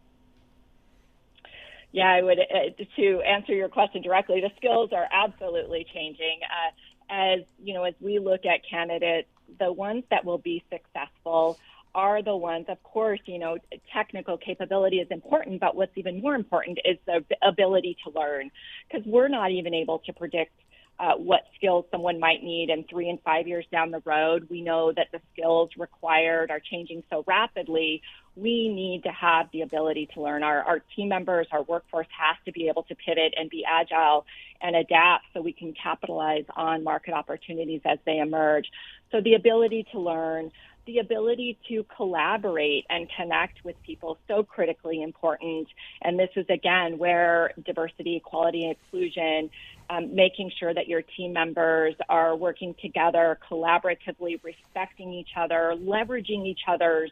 Yeah, 1.92 2.10
I 2.10 2.22
would. 2.22 2.38
Uh, 2.38 2.84
to 2.96 3.20
answer 3.22 3.52
your 3.52 3.68
question 3.68 4.02
directly, 4.02 4.40
the 4.40 4.50
skills 4.56 4.90
are 4.92 5.06
absolutely 5.12 5.86
changing. 5.92 6.40
Uh, 6.42 6.70
as 7.12 7.40
you 7.62 7.74
know, 7.74 7.84
as 7.84 7.94
we 8.00 8.18
look 8.18 8.46
at 8.46 8.60
candidates, 8.68 9.28
the 9.58 9.70
ones 9.70 10.04
that 10.10 10.24
will 10.24 10.38
be 10.38 10.64
successful 10.70 11.58
are 11.94 12.22
the 12.22 12.34
ones, 12.34 12.66
of 12.68 12.82
course, 12.82 13.20
you 13.26 13.38
know, 13.38 13.58
technical 13.92 14.38
capability 14.38 14.96
is 14.96 15.08
important, 15.10 15.60
but 15.60 15.76
what's 15.76 15.92
even 15.96 16.22
more 16.22 16.34
important 16.34 16.78
is 16.86 16.96
the 17.06 17.22
ability 17.46 17.98
to 18.04 18.18
learn 18.18 18.50
because 18.88 19.06
we're 19.06 19.28
not 19.28 19.50
even 19.50 19.74
able 19.74 19.98
to 19.98 20.12
predict 20.14 20.52
uh, 20.98 21.14
what 21.16 21.42
skills 21.56 21.84
someone 21.90 22.18
might 22.18 22.42
need 22.42 22.70
in 22.70 22.84
three 22.84 23.08
and 23.08 23.20
five 23.22 23.46
years 23.46 23.64
down 23.72 23.90
the 23.90 24.02
road. 24.04 24.46
We 24.48 24.62
know 24.62 24.92
that 24.92 25.08
the 25.12 25.20
skills 25.32 25.70
required 25.76 26.50
are 26.50 26.60
changing 26.60 27.02
so 27.10 27.24
rapidly. 27.26 28.02
We 28.34 28.68
need 28.68 29.02
to 29.02 29.10
have 29.10 29.50
the 29.52 29.60
ability 29.60 30.08
to 30.14 30.22
learn. 30.22 30.42
Our, 30.42 30.62
our 30.62 30.80
team 30.96 31.08
members, 31.08 31.46
our 31.52 31.62
workforce 31.62 32.06
has 32.18 32.36
to 32.46 32.52
be 32.52 32.68
able 32.68 32.84
to 32.84 32.94
pivot 32.94 33.34
and 33.36 33.50
be 33.50 33.64
agile 33.64 34.24
and 34.60 34.74
adapt 34.74 35.26
so 35.34 35.42
we 35.42 35.52
can 35.52 35.74
capitalize 35.74 36.44
on 36.56 36.82
market 36.82 37.12
opportunities 37.12 37.82
as 37.84 37.98
they 38.06 38.18
emerge. 38.18 38.70
So 39.10 39.20
the 39.20 39.34
ability 39.34 39.86
to 39.92 40.00
learn, 40.00 40.50
the 40.86 40.98
ability 40.98 41.58
to 41.68 41.84
collaborate 41.94 42.86
and 42.88 43.08
connect 43.16 43.64
with 43.64 43.76
people 43.82 44.18
so 44.26 44.42
critically 44.42 45.02
important. 45.02 45.68
And 46.00 46.18
this 46.18 46.30
is 46.34 46.46
again 46.48 46.98
where 46.98 47.52
diversity, 47.64 48.16
equality, 48.16 48.64
and 48.64 48.76
inclusion, 48.76 49.50
um, 49.90 50.14
making 50.14 50.50
sure 50.58 50.72
that 50.72 50.88
your 50.88 51.02
team 51.02 51.32
members 51.32 51.94
are 52.08 52.34
working 52.34 52.74
together 52.80 53.38
collaboratively, 53.48 54.42
respecting 54.42 55.12
each 55.12 55.30
other, 55.36 55.74
leveraging 55.76 56.46
each 56.46 56.62
other's 56.66 57.10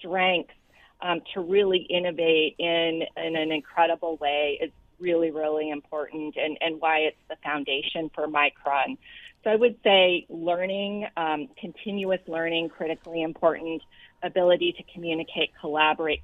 strengths 0.00 0.54
um, 1.00 1.20
to 1.34 1.40
really 1.40 1.78
innovate 1.78 2.56
in, 2.58 3.02
in 3.16 3.36
an 3.36 3.52
incredible 3.52 4.16
way 4.16 4.58
is 4.60 4.70
really, 4.98 5.30
really 5.30 5.70
important 5.70 6.36
and, 6.36 6.58
and 6.60 6.80
why 6.80 6.98
it's 6.98 7.16
the 7.28 7.36
foundation 7.42 8.10
for 8.14 8.26
Micron. 8.26 8.98
So 9.42 9.50
I 9.50 9.56
would 9.56 9.76
say 9.82 10.26
learning, 10.28 11.06
um, 11.16 11.48
continuous 11.58 12.20
learning, 12.26 12.68
critically 12.68 13.22
important. 13.22 13.82
Ability 14.22 14.74
to 14.76 14.82
communicate, 14.92 15.50
collaborate, 15.58 16.20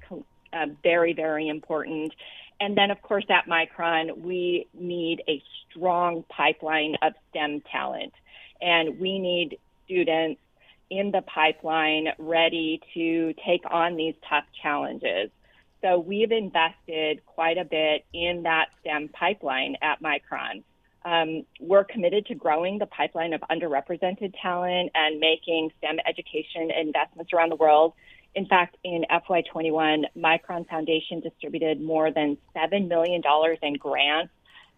uh, 0.53 0.67
very, 0.83 1.13
very 1.13 1.47
important. 1.47 2.13
And 2.59 2.77
then, 2.77 2.91
of 2.91 3.01
course, 3.01 3.25
at 3.29 3.47
Micron, 3.47 4.21
we 4.21 4.67
need 4.73 5.23
a 5.27 5.41
strong 5.67 6.23
pipeline 6.29 6.95
of 7.01 7.13
STEM 7.31 7.61
talent. 7.71 8.13
And 8.61 8.99
we 8.99 9.17
need 9.17 9.57
students 9.85 10.39
in 10.89 11.11
the 11.11 11.21
pipeline 11.21 12.07
ready 12.17 12.81
to 12.93 13.33
take 13.45 13.61
on 13.69 13.95
these 13.95 14.15
tough 14.29 14.45
challenges. 14.61 15.29
So 15.81 15.99
we've 15.99 16.31
invested 16.31 17.25
quite 17.25 17.57
a 17.57 17.65
bit 17.65 18.05
in 18.13 18.43
that 18.43 18.67
STEM 18.81 19.09
pipeline 19.09 19.75
at 19.81 20.01
Micron. 20.01 20.63
Um, 21.05 21.45
we're 21.59 21.83
committed 21.83 22.25
to 22.27 22.35
growing 22.35 22.79
the 22.79 22.85
pipeline 22.87 23.33
of 23.33 23.41
underrepresented 23.51 24.33
talent 24.41 24.91
and 24.95 25.19
making 25.19 25.71
STEM 25.77 25.97
education 26.05 26.71
investments 26.71 27.31
around 27.31 27.49
the 27.49 27.55
world. 27.55 27.93
In 28.35 28.45
fact, 28.45 28.77
in 28.83 29.05
FY21, 29.09 30.05
Micron 30.17 30.67
Foundation 30.67 31.21
distributed 31.21 31.81
more 31.81 32.11
than 32.11 32.37
$7 32.55 32.87
million 32.87 33.21
in 33.61 33.73
grants 33.75 34.31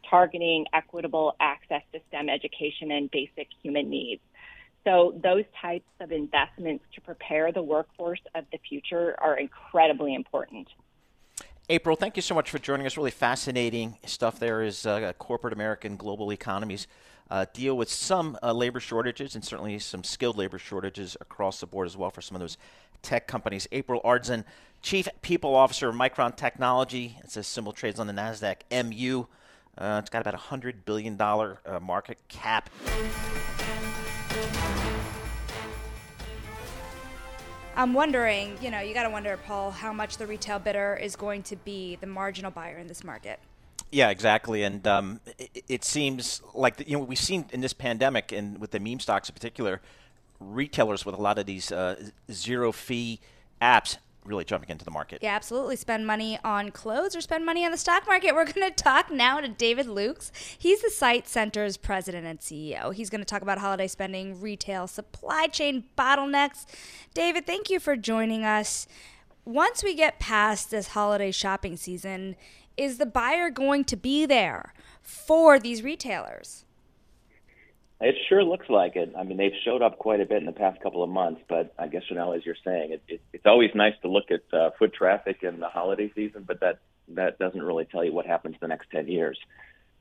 targeting 0.09 0.65
equitable 0.73 1.35
access 1.39 1.81
to 1.93 1.99
STEM 2.07 2.29
education 2.29 2.91
and 2.91 3.11
basic 3.11 3.47
human 3.61 3.89
needs. 3.89 4.21
So, 4.89 5.13
those 5.21 5.43
types 5.61 5.85
of 5.99 6.11
investments 6.11 6.83
to 6.95 7.01
prepare 7.01 7.51
the 7.51 7.61
workforce 7.61 8.21
of 8.33 8.45
the 8.51 8.57
future 8.67 9.15
are 9.19 9.37
incredibly 9.37 10.15
important. 10.15 10.67
April, 11.69 11.95
thank 11.95 12.15
you 12.15 12.23
so 12.23 12.33
much 12.33 12.49
for 12.49 12.57
joining 12.57 12.87
us. 12.87 12.97
Really 12.97 13.11
fascinating 13.11 13.99
stuff 14.07 14.39
there 14.39 14.63
is 14.63 14.87
uh, 14.87 15.13
corporate 15.19 15.53
American 15.53 15.95
global 15.95 16.31
economies 16.31 16.87
uh, 17.29 17.45
deal 17.53 17.77
with 17.77 17.87
some 17.87 18.35
uh, 18.41 18.51
labor 18.51 18.79
shortages 18.79 19.35
and 19.35 19.45
certainly 19.45 19.77
some 19.77 20.03
skilled 20.03 20.37
labor 20.39 20.57
shortages 20.57 21.15
across 21.21 21.59
the 21.59 21.67
board 21.67 21.85
as 21.85 21.95
well 21.95 22.09
for 22.09 22.21
some 22.21 22.35
of 22.35 22.39
those 22.39 22.57
tech 23.03 23.27
companies. 23.27 23.67
April 23.71 24.01
Arnzen, 24.03 24.43
Chief 24.81 25.07
People 25.21 25.53
Officer 25.53 25.89
of 25.89 25.95
Micron 25.95 26.35
Technology. 26.35 27.15
It 27.23 27.29
says 27.29 27.45
symbol 27.45 27.73
trades 27.73 27.99
on 27.99 28.07
the 28.07 28.13
NASDAQ 28.13 28.85
MU. 28.85 29.27
Uh, 29.77 29.99
it's 30.01 30.09
got 30.09 30.21
about 30.21 30.33
a 30.33 30.37
$100 30.37 30.83
billion 30.83 31.21
uh, 31.21 31.79
market 31.79 32.17
cap. 32.27 32.71
I'm 37.79 37.93
wondering, 37.93 38.57
you 38.61 38.71
know, 38.71 38.81
you 38.81 38.93
got 38.93 39.03
to 39.03 39.09
wonder, 39.09 39.37
Paul, 39.37 39.71
how 39.71 39.93
much 39.93 40.17
the 40.17 40.27
retail 40.27 40.59
bidder 40.59 40.99
is 41.01 41.15
going 41.15 41.43
to 41.43 41.55
be 41.55 41.95
the 41.95 42.07
marginal 42.07 42.51
buyer 42.51 42.77
in 42.77 42.87
this 42.87 43.05
market. 43.05 43.39
Yeah, 43.89 44.09
exactly. 44.09 44.63
And 44.63 44.85
um, 44.85 45.21
it, 45.37 45.63
it, 45.69 45.83
seems 45.85 46.41
like 46.53 46.75
the, 46.75 46.87
you 46.87 46.97
know 46.97 47.03
we've 47.03 47.17
seen 47.17 47.45
in 47.51 47.61
this 47.61 47.71
pandemic, 47.71 48.33
and 48.33 48.59
with 48.59 48.71
the 48.71 48.81
meme 48.81 48.99
stocks 48.99 49.29
in 49.29 49.33
particular, 49.33 49.79
retailers 50.41 51.05
with 51.05 51.15
a 51.15 51.21
lot 51.21 51.39
of 51.39 51.45
these 51.45 51.71
uh, 51.71 51.95
zero 52.29 52.73
fee 52.73 53.21
apps 53.61 53.97
really 54.29 54.45
jumping 54.45 54.69
into 54.69 54.85
the 54.85 54.91
market. 54.91 55.19
Yeah, 55.21 55.35
absolutely. 55.35 55.75
Spend 55.75 56.07
money 56.07 56.39
on 56.43 56.71
clothes 56.71 57.15
or 57.15 57.21
spend 57.21 57.45
money 57.45 57.65
on 57.65 57.71
the 57.71 57.77
stock 57.77 58.07
market. 58.07 58.33
We're 58.33 58.45
going 58.53 58.69
to 58.69 58.71
talk 58.71 59.11
now 59.11 59.41
to 59.41 59.47
David 59.47 59.87
Lukes. 59.87 60.31
He's 60.57 60.81
the 60.81 60.89
SITE 60.89 61.27
Centers 61.27 61.75
president 61.75 62.25
and 62.25 62.39
CEO. 62.39 62.93
He's 62.93 63.09
going 63.09 63.21
to 63.21 63.25
talk 63.25 63.41
about 63.41 63.57
holiday 63.57 63.87
spending, 63.87 64.39
retail, 64.39 64.87
supply 64.87 65.47
chain 65.47 65.85
bottlenecks. 65.97 66.65
David, 67.13 67.45
thank 67.45 67.69
you 67.69 67.79
for 67.79 67.97
joining 67.97 68.45
us. 68.45 68.87
Once 69.43 69.83
we 69.83 69.95
get 69.95 70.19
past 70.19 70.69
this 70.69 70.89
holiday 70.89 71.31
shopping 71.31 71.75
season, 71.75 72.35
is 72.77 72.97
the 72.97 73.05
buyer 73.05 73.49
going 73.49 73.83
to 73.85 73.97
be 73.97 74.25
there 74.25 74.73
for 75.01 75.59
these 75.59 75.83
retailers? 75.83 76.65
It 78.01 78.15
sure 78.29 78.43
looks 78.43 78.69
like 78.69 78.95
it. 78.95 79.13
I 79.17 79.23
mean, 79.23 79.37
they've 79.37 79.51
showed 79.65 79.81
up 79.81 79.97
quite 79.97 80.21
a 80.21 80.25
bit 80.25 80.37
in 80.37 80.45
the 80.45 80.53
past 80.53 80.81
couple 80.81 81.03
of 81.03 81.09
months, 81.09 81.41
but 81.49 81.73
I 81.77 81.87
guess 81.87 82.03
you 82.09 82.15
know, 82.15 82.31
as 82.31 82.45
you're 82.45 82.55
saying, 82.63 82.93
it, 82.93 83.03
it, 83.09 83.21
it's 83.33 83.45
always 83.45 83.71
nice 83.75 83.95
to 84.03 84.07
look 84.07 84.31
at 84.31 84.57
uh, 84.57 84.69
foot 84.79 84.93
traffic 84.93 85.43
in 85.43 85.59
the 85.59 85.67
holiday 85.67 86.09
season, 86.15 86.43
but 86.47 86.61
that 86.61 86.79
that 87.09 87.39
doesn't 87.39 87.61
really 87.61 87.85
tell 87.85 88.05
you 88.05 88.13
what 88.13 88.25
happens 88.25 88.55
the 88.61 88.69
next 88.69 88.89
ten 88.89 89.09
years. 89.09 89.37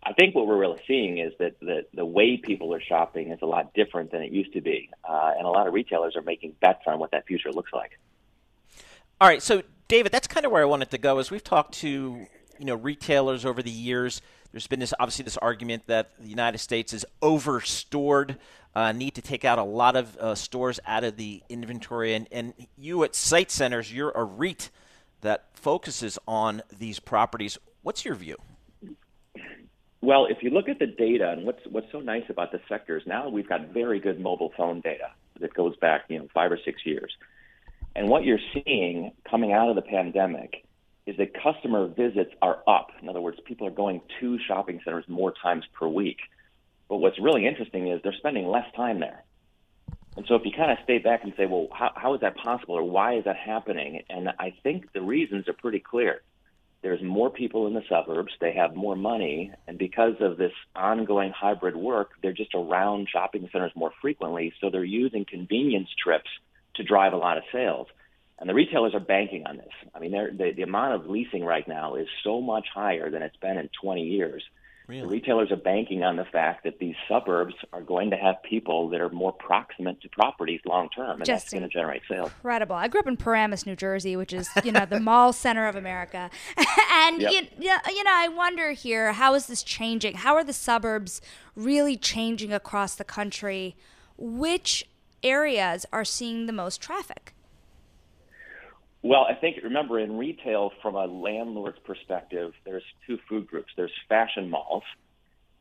I 0.01 0.13
think 0.13 0.37
what 0.37 0.47
we're 0.47 0.59
really 0.59 0.81
seeing 0.87 1.19
is 1.19 1.33
that 1.41 1.59
the 1.59 1.87
the 1.93 2.05
way 2.05 2.37
people 2.37 2.73
are 2.73 2.81
shopping 2.81 3.33
is 3.33 3.41
a 3.43 3.47
lot 3.47 3.75
different 3.75 4.13
than 4.13 4.23
it 4.23 4.31
used 4.31 4.53
to 4.53 4.61
be, 4.61 4.91
uh, 5.03 5.33
and 5.37 5.45
a 5.45 5.51
lot 5.51 5.67
of 5.67 5.75
retailers 5.75 6.15
are 6.15 6.23
making 6.23 6.55
bets 6.61 6.83
on 6.87 7.01
what 7.01 7.11
that 7.11 7.27
future 7.27 7.51
looks 7.51 7.73
like. 7.73 7.99
All 9.21 9.27
right, 9.27 9.43
so 9.43 9.63
David, 9.89 10.13
that's 10.13 10.29
kind 10.29 10.47
of 10.47 10.53
where 10.53 10.63
I 10.63 10.67
wanted 10.67 10.93
to 10.93 10.99
go. 10.99 11.19
As 11.19 11.33
we've 11.33 11.43
talked 11.43 11.75
to 11.79 12.29
you 12.61 12.65
know 12.65 12.77
retailers 12.77 13.45
over 13.45 13.61
the 13.61 13.73
years 13.73 14.23
there's 14.53 14.67
been 14.67 14.81
this 14.81 14.95
obviously 14.99 15.25
this 15.25 15.37
argument 15.39 15.87
that 15.87 16.11
the 16.19 16.29
United 16.29 16.59
States 16.59 16.93
is 16.93 17.05
overstored, 17.21 18.37
uh, 18.75 18.93
need 18.93 19.15
to 19.15 19.23
take 19.23 19.45
out 19.45 19.59
a 19.59 19.65
lot 19.65 19.97
of 19.97 20.17
uh, 20.17 20.35
stores 20.35 20.81
out 20.87 21.05
of 21.05 21.17
the 21.17 21.43
inventory, 21.49 22.15
and, 22.15 22.29
and 22.33 22.55
you 22.77 23.05
at 23.05 23.15
Site 23.15 23.51
Centers, 23.51 23.93
you're 23.93 24.11
a 24.13 24.25
REIT 24.25 24.71
that 25.21 25.47
focuses 25.55 26.19
on 26.27 26.63
these 26.79 27.01
properties. 27.01 27.59
What's 27.83 28.05
your 28.05 28.15
view? 28.15 28.37
Well, 30.01 30.27
if 30.27 30.43
you 30.43 30.51
look 30.51 30.69
at 30.69 30.79
the 30.79 30.87
data, 30.87 31.31
and 31.31 31.45
what's 31.45 31.61
what's 31.69 31.91
so 31.91 32.01
nice 32.01 32.25
about 32.29 32.53
the 32.53 32.61
sector 32.69 32.97
is 32.97 33.07
now 33.07 33.29
we've 33.29 33.49
got 33.49 33.69
very 33.69 33.99
good 33.99 34.21
mobile 34.21 34.53
phone 34.57 34.81
data 34.81 35.11
that 35.41 35.53
goes 35.55 35.77
back, 35.77 36.05
you 36.09 36.19
know, 36.19 36.29
five 36.33 36.53
or 36.53 36.59
six 36.65 36.87
years. 36.87 37.13
And 37.97 38.09
what 38.09 38.25
you're 38.25 38.39
seeing 38.55 39.13
coming 39.29 39.53
out 39.53 39.69
of 39.69 39.77
the 39.77 39.83
pandemic 39.83 40.65
is 41.09 41.17
that 41.17 41.33
customer 41.43 41.87
visits 41.87 42.33
are 42.43 42.59
up. 42.69 42.89
In 43.01 43.09
other 43.09 43.23
words, 43.23 43.39
people 43.47 43.67
are 43.67 43.71
going 43.71 44.03
to 44.21 44.39
shopping 44.47 44.79
centers 44.85 45.07
more 45.09 45.33
times 45.43 45.65
per 45.73 45.89
week. 45.89 46.19
But 46.87 46.99
what's 46.99 47.19
really 47.19 47.47
interesting 47.47 47.89
is 47.89 48.03
they're 48.03 48.13
spending 48.13 48.47
less 48.47 48.67
time 48.77 49.01
there. 49.01 49.25
And 50.19 50.27
so 50.29 50.35
if 50.35 50.43
you 50.45 50.53
kind 50.55 50.71
of 50.71 50.77
stay 50.85 50.99
back 50.99 51.25
and 51.25 51.33
say, 51.35 51.47
well, 51.47 51.69
how, 51.73 51.93
how 51.95 52.15
is 52.15 52.21
that 52.21 52.37
possible 52.37 52.75
or 52.75 52.83
why 52.83 53.17
is 53.17 53.25
that 53.25 53.37
happening? 53.37 54.03
And 54.11 54.29
I 54.39 54.53
think 54.63 54.93
the 54.93 55.01
reasons 55.01 55.49
are 55.49 55.55
pretty 55.55 55.81
clear. 55.81 56.21
There's 56.83 57.03
more 57.03 57.31
people 57.31 57.67
in 57.67 57.75
the 57.75 57.83
suburbs, 57.89 58.33
they 58.41 58.53
have 58.53 58.77
more 58.77 58.95
money, 58.95 59.51
and 59.67 59.79
because 59.79 60.15
of 60.21 60.37
this 60.37 60.53
ongoing 60.77 61.33
hybrid 61.35 61.75
work, 61.75 62.11
they're 62.23 62.33
just 62.33 62.55
around 62.55 63.09
shopping 63.13 63.49
centers 63.51 63.73
more 63.75 63.93
frequently, 64.01 64.53
so 64.61 64.71
they're 64.71 64.85
using 64.85 65.25
convenience 65.25 65.89
trips 66.01 66.31
to 66.77 66.85
drive 66.85 67.15
a 67.15 67.17
lot 67.17 67.37
of 67.37 67.43
sales. 67.51 67.89
And 68.41 68.49
the 68.49 68.55
retailers 68.55 68.95
are 68.95 69.01
banking 69.01 69.47
on 69.47 69.57
this. 69.57 69.73
I 69.95 69.99
mean, 69.99 70.13
the, 70.13 70.53
the 70.55 70.63
amount 70.63 70.95
of 70.95 71.11
leasing 71.11 71.45
right 71.45 71.67
now 71.67 71.97
is 71.97 72.07
so 72.23 72.41
much 72.41 72.67
higher 72.73 73.11
than 73.11 73.23
it's 73.23 73.37
been 73.37 73.59
in 73.59 73.69
20 73.83 74.03
years 74.03 74.43
Really? 74.89 75.03
The 75.03 75.09
retailers 75.09 75.53
are 75.53 75.57
banking 75.57 76.03
on 76.03 76.17
the 76.17 76.25
fact 76.25 76.65
that 76.65 76.79
these 76.79 76.95
suburbs 77.07 77.55
are 77.75 77.83
going 77.83 78.09
to 78.09 78.17
have 78.17 78.43
people 78.43 78.89
that 78.89 79.03
are 79.03 79.11
more 79.11 79.33
proximate 79.35 80.01
to 80.01 80.09
properties 80.09 80.61
long 80.65 80.89
term, 80.89 81.17
and 81.17 81.27
Just 81.27 81.45
that's 81.45 81.53
going 81.53 81.63
to 81.63 81.69
generate 81.69 82.01
sales. 82.09 82.31
Incredible. 82.39 82.75
I 82.75 82.89
grew 82.89 83.01
up 83.01 83.07
in 83.07 83.19
Paramus, 83.19 83.67
New 83.67 83.77
Jersey, 83.77 84.17
which 84.17 84.33
is 84.33 84.49
you 84.65 84.73
know 84.73 84.87
the 84.87 84.99
mall 84.99 85.35
center 85.35 85.69
of 85.69 85.77
America, 85.77 86.31
and 86.91 87.21
yep. 87.21 87.33
you, 87.59 87.71
you 87.95 88.05
know 88.05 88.15
I 88.15 88.29
wonder 88.29 88.73
here 88.73 89.13
how 89.13 89.35
is 89.35 89.47
this 89.47 89.63
changing? 89.63 90.15
How 90.17 90.35
are 90.35 90.45
the 90.45 90.55
suburbs 90.55 91.21
really 91.55 91.99
changing 91.99 92.55
across 92.55 92.95
the 92.95 93.05
country? 93.05 93.77
Which 94.17 94.89
areas 95.23 95.85
are 95.93 96.05
seeing 96.05 96.47
the 96.47 96.53
most 96.55 96.81
traffic? 96.81 97.35
Well, 99.03 99.27
I 99.29 99.35
think 99.35 99.59
remember 99.63 99.99
in 99.99 100.19
retail, 100.19 100.73
from 100.83 100.97
a 100.97 101.07
landlord's 101.07 101.79
perspective, 101.85 102.53
there's 102.65 102.83
two 103.07 103.19
food 103.29 103.47
groups. 103.47 103.69
There's 103.77 103.93
fashion 104.09 104.51
malls, 104.51 104.83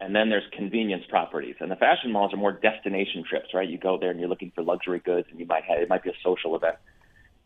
and 0.02 0.16
then 0.16 0.30
there's 0.30 0.44
convenience 0.54 1.04
properties. 1.08 1.56
And 1.60 1.70
the 1.70 1.76
fashion 1.76 2.12
malls 2.12 2.34
are 2.34 2.38
more 2.38 2.52
destination 2.52 3.24
trips, 3.30 3.54
right? 3.54 3.70
You 3.70 3.78
go 3.78 3.98
there 4.00 4.10
and 4.10 4.20
you're 4.20 4.30
looking 4.30 4.52
for 4.56 4.64
luxury 4.64 5.00
goods, 5.00 5.28
and 5.30 5.40
you 5.40 5.46
might 5.46 5.64
have 5.66 5.80
it 5.80 5.90
might 5.90 6.04
be 6.04 6.10
a 6.10 6.18
social 6.24 6.56
event. 6.56 6.76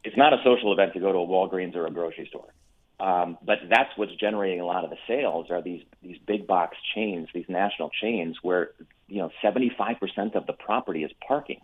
It's 0.04 0.18
not 0.18 0.34
a 0.34 0.38
social 0.44 0.72
event 0.74 0.94
to 0.94 1.00
go 1.00 1.12
to 1.12 1.18
a 1.20 1.28
Walgreens 1.28 1.76
or 1.76 1.86
a 1.86 1.92
grocery 1.92 2.26
store. 2.28 2.52
Um, 3.00 3.38
but 3.44 3.58
that's 3.70 3.90
what's 3.96 4.14
generating 4.16 4.62
a 4.62 4.66
lot 4.66 4.84
of 4.84 4.92
the 4.92 4.98
sales 5.08 5.48
are 5.50 5.62
these 5.62 5.82
these 6.04 6.18
big 6.26 6.46
box 6.46 6.78
chains, 6.96 7.28
these 7.34 7.50
national 7.50 7.90
chains, 7.90 8.38
where 8.44 8.72
you 9.08 9.18
know 9.18 9.32
75% 9.44 10.36
of 10.36 10.46
the 10.46 10.54
property 10.54 11.04
is 11.04 11.12
parking. 11.28 11.62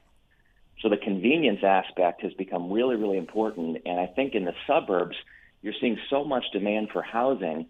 So 0.81 0.89
the 0.89 0.97
convenience 0.97 1.59
aspect 1.63 2.21
has 2.21 2.33
become 2.33 2.71
really, 2.71 2.95
really 2.95 3.17
important. 3.17 3.77
And 3.85 3.99
I 3.99 4.07
think 4.07 4.35
in 4.35 4.45
the 4.45 4.53
suburbs, 4.67 5.15
you're 5.61 5.73
seeing 5.79 5.97
so 6.09 6.23
much 6.23 6.45
demand 6.53 6.89
for 6.93 7.01
housing. 7.01 7.67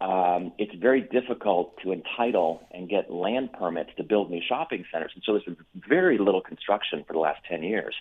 Um, 0.00 0.52
it's 0.58 0.74
very 0.74 1.02
difficult 1.02 1.78
to 1.82 1.92
entitle 1.92 2.66
and 2.70 2.88
get 2.88 3.10
land 3.10 3.52
permits 3.52 3.90
to 3.96 4.04
build 4.04 4.30
new 4.30 4.40
shopping 4.46 4.84
centers. 4.92 5.12
And 5.14 5.22
so 5.24 5.32
there's 5.32 5.44
been 5.44 5.56
very 5.88 6.18
little 6.18 6.40
construction 6.40 7.04
for 7.06 7.12
the 7.12 7.18
last 7.18 7.40
10 7.48 7.62
years. 7.62 7.94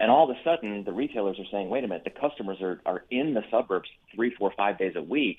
And 0.00 0.10
all 0.10 0.28
of 0.28 0.36
a 0.36 0.40
sudden, 0.42 0.82
the 0.84 0.92
retailers 0.92 1.38
are 1.38 1.46
saying, 1.52 1.68
wait 1.68 1.84
a 1.84 1.88
minute, 1.88 2.04
the 2.04 2.10
customers 2.10 2.60
are, 2.60 2.80
are 2.84 3.04
in 3.10 3.34
the 3.34 3.42
suburbs 3.50 3.88
three, 4.14 4.34
four, 4.34 4.52
five 4.56 4.78
days 4.78 4.94
a 4.96 5.02
week. 5.02 5.38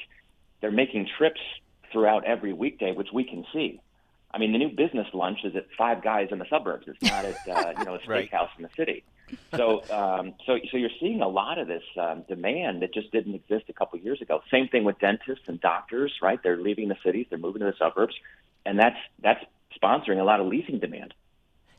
They're 0.61 0.71
making 0.71 1.09
trips 1.17 1.41
throughout 1.91 2.23
every 2.25 2.53
weekday, 2.53 2.93
which 2.93 3.09
we 3.13 3.25
can 3.25 3.45
see. 3.51 3.81
I 4.33 4.39
mean, 4.39 4.51
the 4.51 4.57
new 4.57 4.69
business 4.69 5.07
lunch 5.13 5.39
is 5.43 5.55
at 5.55 5.67
Five 5.77 6.03
Guys 6.03 6.29
in 6.31 6.39
the 6.39 6.45
suburbs. 6.49 6.87
It's 6.87 7.01
not 7.03 7.23
at 7.23 7.47
uh, 7.47 7.73
you 7.79 7.85
know 7.85 7.95
a 7.95 7.99
steakhouse 8.07 8.31
right. 8.31 8.49
in 8.57 8.63
the 8.63 8.69
city. 8.75 9.03
So, 9.55 9.83
um, 9.91 10.33
so, 10.45 10.59
so 10.71 10.77
you're 10.77 10.89
seeing 10.99 11.21
a 11.21 11.27
lot 11.27 11.57
of 11.57 11.67
this 11.67 11.83
um, 11.99 12.23
demand 12.27 12.81
that 12.81 12.93
just 12.93 13.11
didn't 13.11 13.35
exist 13.35 13.65
a 13.69 13.73
couple 13.73 13.97
of 13.97 14.05
years 14.05 14.21
ago. 14.21 14.41
Same 14.51 14.67
thing 14.67 14.83
with 14.83 14.99
dentists 14.99 15.45
and 15.47 15.59
doctors, 15.61 16.13
right? 16.21 16.39
They're 16.43 16.57
leaving 16.57 16.87
the 16.87 16.97
cities, 17.03 17.27
they're 17.29 17.39
moving 17.39 17.61
to 17.61 17.65
the 17.65 17.75
suburbs, 17.77 18.15
and 18.65 18.77
that's 18.77 18.97
that's 19.21 19.43
sponsoring 19.81 20.19
a 20.19 20.23
lot 20.23 20.39
of 20.39 20.47
leasing 20.47 20.79
demand. 20.79 21.13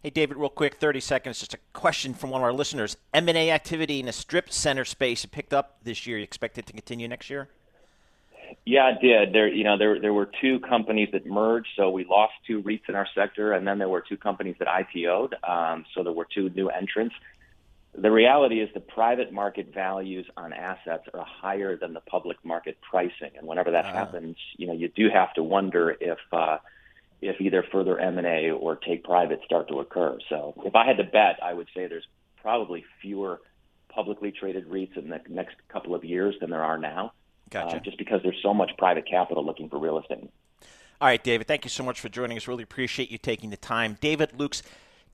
Hey, 0.02 0.10
David, 0.10 0.36
real 0.36 0.50
quick, 0.50 0.74
30 0.74 1.00
seconds. 1.00 1.40
Just 1.40 1.54
a 1.54 1.58
question 1.72 2.12
from 2.12 2.28
one 2.28 2.42
of 2.42 2.44
our 2.44 2.52
listeners. 2.52 2.98
M&A 3.14 3.50
activity 3.50 4.00
in 4.00 4.08
a 4.08 4.12
strip 4.12 4.52
center 4.52 4.84
space 4.84 5.24
picked 5.24 5.54
up 5.54 5.78
this 5.82 6.06
year. 6.06 6.18
You 6.18 6.24
expect 6.24 6.58
it 6.58 6.66
to 6.66 6.74
continue 6.74 7.08
next 7.08 7.30
year? 7.30 7.48
Yeah, 8.64 8.92
it 8.92 9.00
did. 9.00 9.34
There, 9.34 9.48
you 9.48 9.64
know, 9.64 9.76
there 9.78 10.00
there 10.00 10.12
were 10.12 10.30
two 10.40 10.60
companies 10.60 11.10
that 11.12 11.26
merged, 11.26 11.68
so 11.76 11.90
we 11.90 12.04
lost 12.04 12.32
two 12.46 12.62
REITs 12.62 12.88
in 12.88 12.94
our 12.94 13.06
sector, 13.14 13.52
and 13.52 13.66
then 13.66 13.78
there 13.78 13.88
were 13.88 14.02
two 14.06 14.16
companies 14.16 14.56
that 14.58 14.68
IPO'd. 14.68 15.34
Um, 15.46 15.84
so 15.94 16.02
there 16.02 16.12
were 16.12 16.26
two 16.32 16.50
new 16.50 16.68
entrants. 16.68 17.14
The 17.96 18.10
reality 18.10 18.60
is 18.60 18.68
the 18.74 18.80
private 18.80 19.32
market 19.32 19.72
values 19.72 20.26
on 20.36 20.52
assets 20.52 21.04
are 21.14 21.24
higher 21.24 21.76
than 21.76 21.92
the 21.92 22.00
public 22.00 22.38
market 22.44 22.78
pricing, 22.80 23.30
and 23.36 23.46
whenever 23.46 23.70
that 23.70 23.84
uh 23.86 23.92
happens, 23.92 24.36
you 24.56 24.66
know, 24.66 24.72
you 24.72 24.88
do 24.88 25.08
have 25.12 25.32
to 25.34 25.42
wonder 25.42 25.94
if 26.00 26.18
uh, 26.32 26.58
if 27.20 27.40
either 27.40 27.64
further 27.70 27.98
M 27.98 28.18
and 28.18 28.26
A 28.26 28.50
or 28.50 28.76
take 28.76 29.04
private 29.04 29.40
start 29.44 29.68
to 29.68 29.80
occur. 29.80 30.18
So 30.28 30.54
if 30.64 30.74
I 30.74 30.86
had 30.86 30.96
to 30.96 31.04
bet, 31.04 31.38
I 31.42 31.52
would 31.52 31.68
say 31.74 31.86
there's 31.86 32.06
probably 32.42 32.84
fewer 33.00 33.40
publicly 33.88 34.32
traded 34.32 34.68
REITs 34.68 34.96
in 34.96 35.08
the 35.08 35.20
next 35.28 35.56
couple 35.68 35.94
of 35.94 36.04
years 36.04 36.34
than 36.40 36.50
there 36.50 36.64
are 36.64 36.78
now. 36.78 37.12
Gotcha. 37.50 37.76
Uh, 37.76 37.80
just 37.80 37.98
because 37.98 38.20
there's 38.22 38.40
so 38.42 38.54
much 38.54 38.70
private 38.78 39.06
capital 39.08 39.44
looking 39.44 39.68
for 39.68 39.78
real 39.78 39.98
estate. 39.98 40.30
All 41.00 41.08
right, 41.08 41.22
David, 41.22 41.46
thank 41.46 41.64
you 41.64 41.70
so 41.70 41.82
much 41.82 42.00
for 42.00 42.08
joining 42.08 42.36
us. 42.36 42.48
Really 42.48 42.62
appreciate 42.62 43.10
you 43.10 43.18
taking 43.18 43.50
the 43.50 43.56
time. 43.56 43.98
David 44.00 44.30
Lukes, 44.38 44.62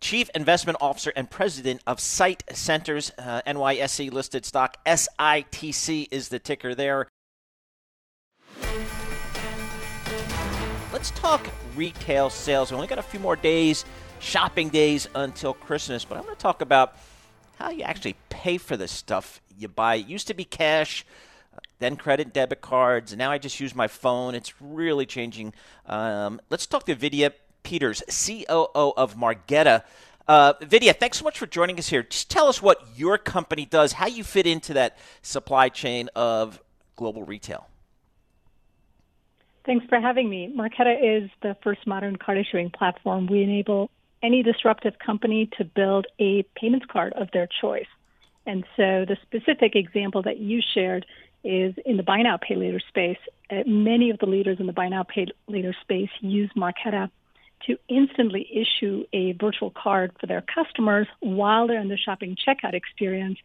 Chief 0.01 0.31
Investment 0.35 0.79
Officer 0.81 1.13
and 1.17 1.31
President 1.31 1.83
of 1.87 2.01
SITE 2.01 2.45
Centers, 2.53 3.13
uh, 3.19 3.43
NYSE 3.47 4.13
listed 4.13 4.45
stock. 4.45 4.77
SITC 4.87 6.09
is 6.11 6.29
the 6.29 6.39
ticker 6.39 6.75
there. 6.75 7.09
Let's 10.93 11.11
talk 11.13 11.47
retail 11.77 12.31
sales. 12.31 12.71
We 12.71 12.77
only 12.77 12.89
got 12.89 12.99
a 12.99 13.03
few 13.03 13.21
more 13.21 13.37
days, 13.37 13.85
shopping 14.19 14.69
days 14.69 15.09
until 15.15 15.55
Christmas, 15.55 16.05
but 16.05 16.19
I'm 16.19 16.25
going 16.25 16.35
to 16.35 16.41
talk 16.41 16.63
about 16.63 16.97
how 17.59 17.71
you 17.71 17.83
actually 17.83 18.17
pay 18.29 18.59
for 18.59 18.77
this 18.77 18.91
stuff 18.93 19.41
you 19.57 19.69
buy. 19.69 19.97
It 19.97 20.07
used 20.07 20.27
to 20.29 20.35
be 20.35 20.45
cash 20.45 21.05
then 21.81 21.97
credit 21.97 22.33
debit 22.33 22.61
cards. 22.61 23.17
Now 23.17 23.33
I 23.33 23.39
just 23.39 23.59
use 23.59 23.75
my 23.75 23.89
phone. 23.89 24.35
It's 24.35 24.55
really 24.61 25.07
changing. 25.07 25.53
Um, 25.87 26.41
let's 26.51 26.67
talk 26.67 26.87
to 26.87 26.95
Vidya 26.95 27.33
Peters, 27.63 28.03
COO 28.09 28.93
of 28.97 29.17
Marqeta. 29.17 29.83
Uh, 30.29 30.53
Vidya, 30.63 30.93
thanks 30.93 31.19
so 31.19 31.25
much 31.25 31.39
for 31.39 31.47
joining 31.47 31.79
us 31.79 31.89
here. 31.89 32.05
Just 32.05 32.31
tell 32.31 32.47
us 32.47 32.63
what 32.63 32.81
your 32.95 33.19
company 33.19 33.67
does, 33.67 33.95
how 33.95 34.07
you 34.07 34.23
fit 34.23 34.47
into 34.47 34.75
that 34.75 34.97
supply 35.23 35.69
chain 35.69 36.09
of 36.15 36.63
global 36.95 37.25
retail. 37.25 37.67
Thanks 39.65 39.85
for 39.87 40.01
having 40.01 40.31
me. 40.31 40.53
Marqeta 40.57 41.25
is 41.25 41.31
the 41.43 41.57
first 41.63 41.87
modern 41.87 42.17
card 42.17 42.39
issuing 42.39 42.71
platform. 42.71 43.27
We 43.27 43.43
enable 43.43 43.91
any 44.23 44.43
disruptive 44.43 44.99
company 44.99 45.49
to 45.59 45.65
build 45.65 46.07
a 46.19 46.45
payments 46.55 46.87
card 46.87 47.13
of 47.15 47.31
their 47.33 47.49
choice. 47.61 47.87
And 48.47 48.65
so 48.77 49.05
the 49.07 49.17
specific 49.23 49.77
example 49.77 50.23
that 50.23 50.39
you 50.39 50.61
shared 50.75 51.07
is 51.45 51.75
in 51.87 51.97
the 51.97 52.03
buy 52.03 52.23
now 52.23 52.37
pay 52.37 52.57
later 52.57 52.81
space. 52.89 53.19
Uh, 53.51 53.63
many 53.67 54.11
of 54.11 54.19
the 54.19 54.27
leaders 54.27 54.59
in 54.61 54.67
the 54.67 54.73
buy 54.73 54.89
now 54.89 55.03
pay 55.03 55.27
later 55.49 55.75
space 55.83 56.11
use 56.21 56.51
Marqeta 56.57 57.11
to 57.67 57.77
instantly 57.89 58.49
issue 58.53 59.05
a 59.13 59.33
virtual 59.33 59.71
card 59.71 60.13
for 60.21 60.27
their 60.27 60.43
customers 60.43 61.07
while 61.21 61.67
they're 61.67 61.81
in 61.81 61.89
the 61.89 61.97
shopping 61.97 62.37
checkout 62.37 62.75
experience 62.75 63.39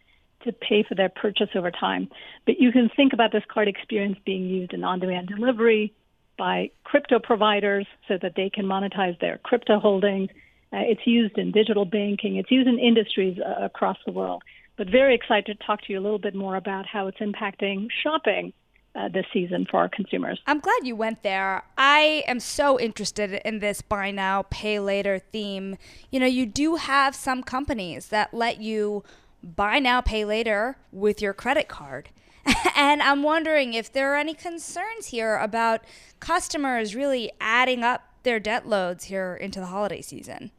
to 0.44 0.52
pay 0.52 0.84
for 0.84 0.96
their 0.96 1.10
purchase 1.10 1.50
over 1.56 1.72
time. 1.72 2.08
But 2.46 2.60
you 2.60 2.72
can 2.72 2.90
think 2.96 3.14
about 3.14 3.32
this 3.32 3.44
card 3.48 3.68
experience 3.68 4.18
being 4.26 4.48
used 4.48 4.74
in 4.74 4.84
on 4.84 5.00
demand 5.00 5.28
delivery 5.28 5.94
by 6.38 6.72
crypto 6.84 7.20
providers 7.20 7.88
so 8.08 8.18
that 8.22 8.34
they 8.36 8.50
can 8.50 8.66
monetize 8.66 9.20
their 9.20 9.38
crypto 9.40 9.80
holdings. 9.80 10.30
Uh, 10.72 10.80
it's 10.80 11.06
used 11.06 11.38
in 11.38 11.52
digital 11.52 11.86
banking, 11.86 12.36
it's 12.36 12.52
used 12.52 12.68
in 12.68 12.80
industries 12.80 13.38
uh, 13.40 13.66
across 13.66 13.98
the 14.06 14.12
world 14.12 14.44
but 14.78 14.90
very 14.90 15.16
excited 15.16 15.60
to 15.60 15.66
talk 15.66 15.82
to 15.84 15.94
you 15.94 16.00
a 16.00 16.04
little 16.04 16.20
bit 16.20 16.36
more 16.36 16.56
about 16.56 16.86
how 16.86 17.08
it's 17.08 17.20
impacting 17.20 17.88
shopping 18.04 18.54
uh, 18.96 19.10
this 19.10 19.26
season 19.34 19.68
for 19.70 19.78
our 19.78 19.90
consumers. 19.90 20.40
I'm 20.48 20.60
glad 20.60 20.80
you 20.84 20.96
went 20.96 21.24
there. 21.24 21.64
I 21.78 22.24
am 22.28 22.40
so 22.40 22.80
interested 22.80 23.42
in 23.46 23.60
this 23.60 23.82
buy 23.82 24.12
now, 24.12 24.44
pay 24.50 24.80
later 24.80 25.20
theme. 25.20 25.78
You 26.12 26.20
know, 26.20 26.26
you 26.26 26.46
do 26.46 26.76
have 26.76 27.16
some 27.16 27.44
companies 27.44 28.08
that 28.08 28.34
let 28.34 28.62
you 28.62 29.04
buy 29.44 29.80
now, 29.80 30.02
pay 30.02 30.26
later 30.26 30.78
with 30.92 31.22
your 31.22 31.34
credit 31.34 31.68
card. 31.68 32.10
and 32.76 33.02
I'm 33.02 33.24
wondering 33.24 33.74
if 33.74 33.92
there 33.92 34.14
are 34.14 34.18
any 34.18 34.34
concerns 34.34 35.08
here 35.08 35.38
about 35.38 35.82
customers 36.20 36.96
really 36.96 37.32
adding 37.42 37.84
up 37.84 38.04
their 38.24 38.40
debt 38.40 38.68
loads 38.68 39.06
here 39.06 39.36
into 39.36 39.60
the 39.60 39.68
holiday 39.68 40.02
season. 40.02 40.52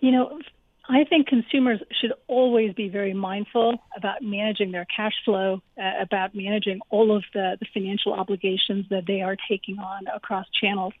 You 0.00 0.12
know, 0.12 0.40
I 0.90 1.04
think 1.04 1.26
consumers 1.26 1.80
should 2.00 2.14
always 2.28 2.72
be 2.72 2.88
very 2.88 3.12
mindful 3.12 3.74
about 3.94 4.22
managing 4.22 4.72
their 4.72 4.86
cash 4.86 5.12
flow, 5.24 5.60
uh, 5.76 5.90
about 6.00 6.34
managing 6.34 6.80
all 6.88 7.14
of 7.14 7.24
the, 7.34 7.58
the 7.60 7.66
financial 7.74 8.14
obligations 8.14 8.86
that 8.88 9.04
they 9.06 9.20
are 9.20 9.36
taking 9.50 9.78
on 9.78 10.06
across 10.06 10.46
channels. 10.58 10.94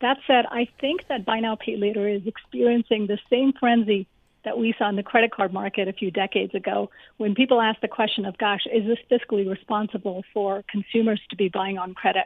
That 0.00 0.16
said, 0.26 0.44
I 0.50 0.66
think 0.80 1.06
that 1.08 1.24
buy 1.24 1.38
now, 1.38 1.54
pay 1.56 1.76
later 1.76 2.08
is 2.08 2.22
experiencing 2.26 3.06
the 3.06 3.18
same 3.30 3.52
frenzy 3.52 4.08
that 4.44 4.58
we 4.58 4.74
saw 4.76 4.88
in 4.88 4.96
the 4.96 5.02
credit 5.04 5.30
card 5.30 5.52
market 5.52 5.86
a 5.86 5.92
few 5.92 6.10
decades 6.10 6.54
ago 6.54 6.90
when 7.16 7.34
people 7.34 7.60
asked 7.60 7.80
the 7.80 7.88
question 7.88 8.24
of, 8.24 8.38
gosh, 8.38 8.62
is 8.72 8.84
this 8.86 8.98
fiscally 9.10 9.48
responsible 9.48 10.24
for 10.34 10.64
consumers 10.68 11.20
to 11.30 11.36
be 11.36 11.48
buying 11.48 11.78
on 11.78 11.94
credit? 11.94 12.24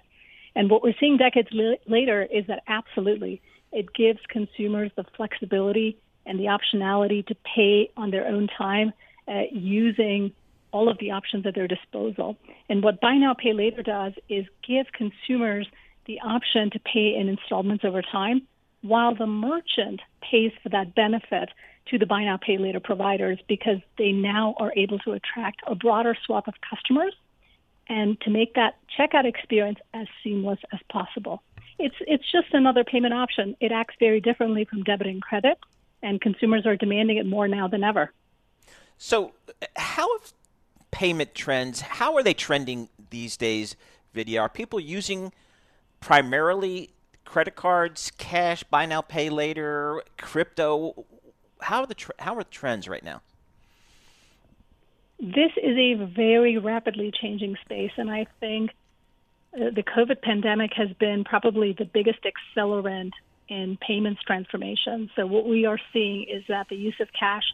And 0.54 0.70
what 0.70 0.82
we're 0.82 0.94
seeing 0.98 1.18
decades 1.18 1.48
later 1.86 2.22
is 2.22 2.46
that 2.46 2.62
absolutely 2.68 3.42
it 3.70 3.92
gives 3.94 4.20
consumers 4.28 4.90
the 4.96 5.04
flexibility 5.16 5.98
and 6.26 6.38
the 6.38 6.44
optionality 6.44 7.26
to 7.26 7.34
pay 7.54 7.90
on 7.96 8.10
their 8.10 8.26
own 8.26 8.48
time 8.48 8.92
uh, 9.28 9.42
using 9.50 10.32
all 10.72 10.88
of 10.88 10.98
the 10.98 11.10
options 11.10 11.46
at 11.46 11.54
their 11.54 11.68
disposal. 11.68 12.36
And 12.68 12.82
what 12.82 13.00
Buy 13.00 13.16
Now 13.16 13.34
Pay 13.34 13.52
Later 13.52 13.82
does 13.82 14.14
is 14.28 14.46
give 14.66 14.86
consumers 14.92 15.68
the 16.06 16.20
option 16.20 16.70
to 16.70 16.80
pay 16.80 17.14
in 17.14 17.28
installments 17.28 17.84
over 17.84 18.02
time 18.02 18.42
while 18.80 19.14
the 19.14 19.26
merchant 19.26 20.00
pays 20.20 20.52
for 20.62 20.68
that 20.70 20.94
benefit 20.94 21.50
to 21.86 21.98
the 21.98 22.06
Buy 22.06 22.24
Now 22.24 22.36
Pay 22.36 22.58
Later 22.58 22.80
providers 22.80 23.38
because 23.48 23.78
they 23.98 24.12
now 24.12 24.54
are 24.58 24.72
able 24.76 24.98
to 25.00 25.12
attract 25.12 25.60
a 25.66 25.74
broader 25.74 26.16
swath 26.24 26.48
of 26.48 26.54
customers 26.68 27.14
and 27.88 28.20
to 28.22 28.30
make 28.30 28.54
that 28.54 28.76
checkout 28.98 29.24
experience 29.24 29.78
as 29.92 30.06
seamless 30.22 30.58
as 30.72 30.80
possible. 30.90 31.42
It's 31.78 31.96
it's 32.00 32.30
just 32.30 32.52
another 32.52 32.84
payment 32.84 33.14
option. 33.14 33.56
It 33.60 33.72
acts 33.72 33.96
very 33.98 34.20
differently 34.20 34.64
from 34.64 34.84
debit 34.84 35.06
and 35.06 35.20
credit, 35.20 35.58
and 36.02 36.20
consumers 36.20 36.66
are 36.66 36.76
demanding 36.76 37.16
it 37.16 37.26
more 37.26 37.48
now 37.48 37.68
than 37.68 37.84
ever. 37.84 38.12
So, 38.98 39.32
how 39.76 40.18
have 40.18 40.32
payment 40.90 41.34
trends? 41.34 41.80
How 41.80 42.14
are 42.16 42.22
they 42.22 42.34
trending 42.34 42.88
these 43.10 43.36
days? 43.36 43.76
Vidya, 44.14 44.42
are 44.42 44.48
people 44.48 44.78
using 44.78 45.32
primarily 46.00 46.90
credit 47.24 47.56
cards, 47.56 48.12
cash, 48.18 48.62
buy 48.64 48.86
now, 48.86 49.00
pay 49.00 49.30
later, 49.30 50.02
crypto? 50.18 51.04
How 51.60 51.80
are 51.80 51.86
the 51.86 51.96
how 52.18 52.34
are 52.34 52.44
the 52.44 52.50
trends 52.50 52.88
right 52.88 53.02
now? 53.02 53.22
This 55.18 55.52
is 55.56 55.76
a 55.76 55.94
very 55.94 56.58
rapidly 56.58 57.12
changing 57.12 57.56
space, 57.64 57.92
and 57.96 58.10
I 58.10 58.26
think 58.40 58.70
uh, 59.54 59.70
the 59.70 59.82
COVID 59.82 60.20
pandemic 60.20 60.72
has 60.74 60.88
been 60.98 61.24
probably 61.24 61.72
the 61.72 61.84
biggest 61.84 62.18
accelerant 62.24 63.12
in 63.52 63.76
payments 63.86 64.22
transformation. 64.26 65.10
So, 65.14 65.26
what 65.26 65.46
we 65.46 65.66
are 65.66 65.78
seeing 65.92 66.24
is 66.24 66.42
that 66.48 66.68
the 66.70 66.76
use 66.76 66.96
of 67.00 67.08
cash 67.18 67.44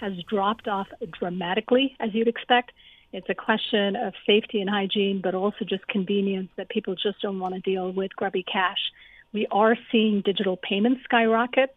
has 0.00 0.12
dropped 0.28 0.66
off 0.66 0.88
dramatically, 1.18 1.96
as 2.00 2.10
you'd 2.12 2.28
expect. 2.28 2.72
It's 3.12 3.28
a 3.30 3.34
question 3.34 3.94
of 3.94 4.12
safety 4.26 4.60
and 4.60 4.68
hygiene, 4.68 5.20
but 5.22 5.36
also 5.36 5.64
just 5.64 5.86
convenience 5.86 6.50
that 6.56 6.68
people 6.68 6.96
just 6.96 7.22
don't 7.22 7.38
want 7.38 7.54
to 7.54 7.60
deal 7.60 7.92
with 7.92 8.14
grubby 8.16 8.42
cash. 8.42 8.80
We 9.32 9.46
are 9.52 9.76
seeing 9.92 10.22
digital 10.22 10.56
payments 10.56 11.02
skyrocket, 11.04 11.76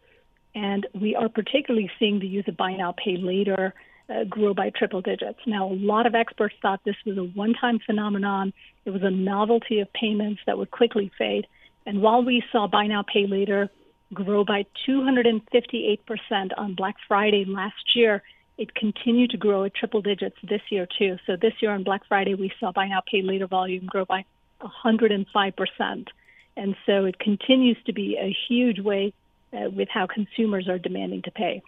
and 0.56 0.86
we 1.00 1.14
are 1.14 1.28
particularly 1.28 1.88
seeing 2.00 2.18
the 2.18 2.26
use 2.26 2.48
of 2.48 2.56
buy 2.56 2.72
now, 2.72 2.92
pay 2.92 3.16
later 3.16 3.74
uh, 4.10 4.24
grow 4.24 4.54
by 4.54 4.70
triple 4.70 5.02
digits. 5.02 5.38
Now, 5.46 5.68
a 5.68 5.74
lot 5.74 6.06
of 6.06 6.14
experts 6.16 6.54
thought 6.60 6.80
this 6.84 6.96
was 7.06 7.18
a 7.18 7.24
one 7.24 7.54
time 7.54 7.78
phenomenon. 7.84 8.52
It 8.84 8.90
was 8.90 9.02
a 9.02 9.10
novelty 9.10 9.78
of 9.80 9.92
payments 9.92 10.40
that 10.46 10.58
would 10.58 10.72
quickly 10.72 11.12
fade. 11.16 11.46
And 11.88 12.02
while 12.02 12.22
we 12.22 12.44
saw 12.52 12.66
buy 12.66 12.86
now, 12.86 13.02
pay 13.02 13.26
later 13.26 13.70
grow 14.12 14.44
by 14.44 14.66
258% 14.86 16.50
on 16.58 16.74
Black 16.74 16.96
Friday 17.08 17.46
last 17.46 17.96
year, 17.96 18.22
it 18.58 18.74
continued 18.74 19.30
to 19.30 19.38
grow 19.38 19.64
at 19.64 19.74
triple 19.74 20.02
digits 20.02 20.36
this 20.42 20.60
year, 20.68 20.86
too. 20.98 21.16
So 21.26 21.36
this 21.36 21.54
year 21.62 21.70
on 21.70 21.84
Black 21.84 22.02
Friday, 22.06 22.34
we 22.34 22.52
saw 22.60 22.72
buy 22.72 22.88
now, 22.88 23.00
pay 23.10 23.22
later 23.22 23.46
volume 23.46 23.86
grow 23.86 24.04
by 24.04 24.26
105%. 24.60 26.08
And 26.58 26.76
so 26.84 27.06
it 27.06 27.18
continues 27.18 27.78
to 27.86 27.94
be 27.94 28.18
a 28.20 28.36
huge 28.48 28.80
way 28.80 29.14
uh, 29.52 29.70
with 29.70 29.88
how 29.88 30.06
consumers 30.06 30.68
are 30.68 30.78
demanding 30.78 31.22
to 31.22 31.30
pay. 31.30 31.62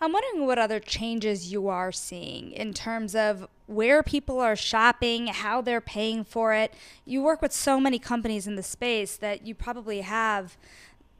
I'm 0.00 0.12
wondering 0.12 0.46
what 0.46 0.58
other 0.58 0.80
changes 0.80 1.52
you 1.52 1.68
are 1.68 1.92
seeing 1.92 2.50
in 2.52 2.72
terms 2.72 3.14
of 3.14 3.46
where 3.66 4.02
people 4.02 4.40
are 4.40 4.56
shopping, 4.56 5.28
how 5.28 5.60
they're 5.60 5.80
paying 5.80 6.24
for 6.24 6.54
it. 6.54 6.72
You 7.04 7.22
work 7.22 7.40
with 7.40 7.52
so 7.52 7.78
many 7.78 7.98
companies 7.98 8.46
in 8.46 8.56
the 8.56 8.62
space 8.62 9.16
that 9.16 9.46
you 9.46 9.54
probably 9.54 10.00
have 10.00 10.56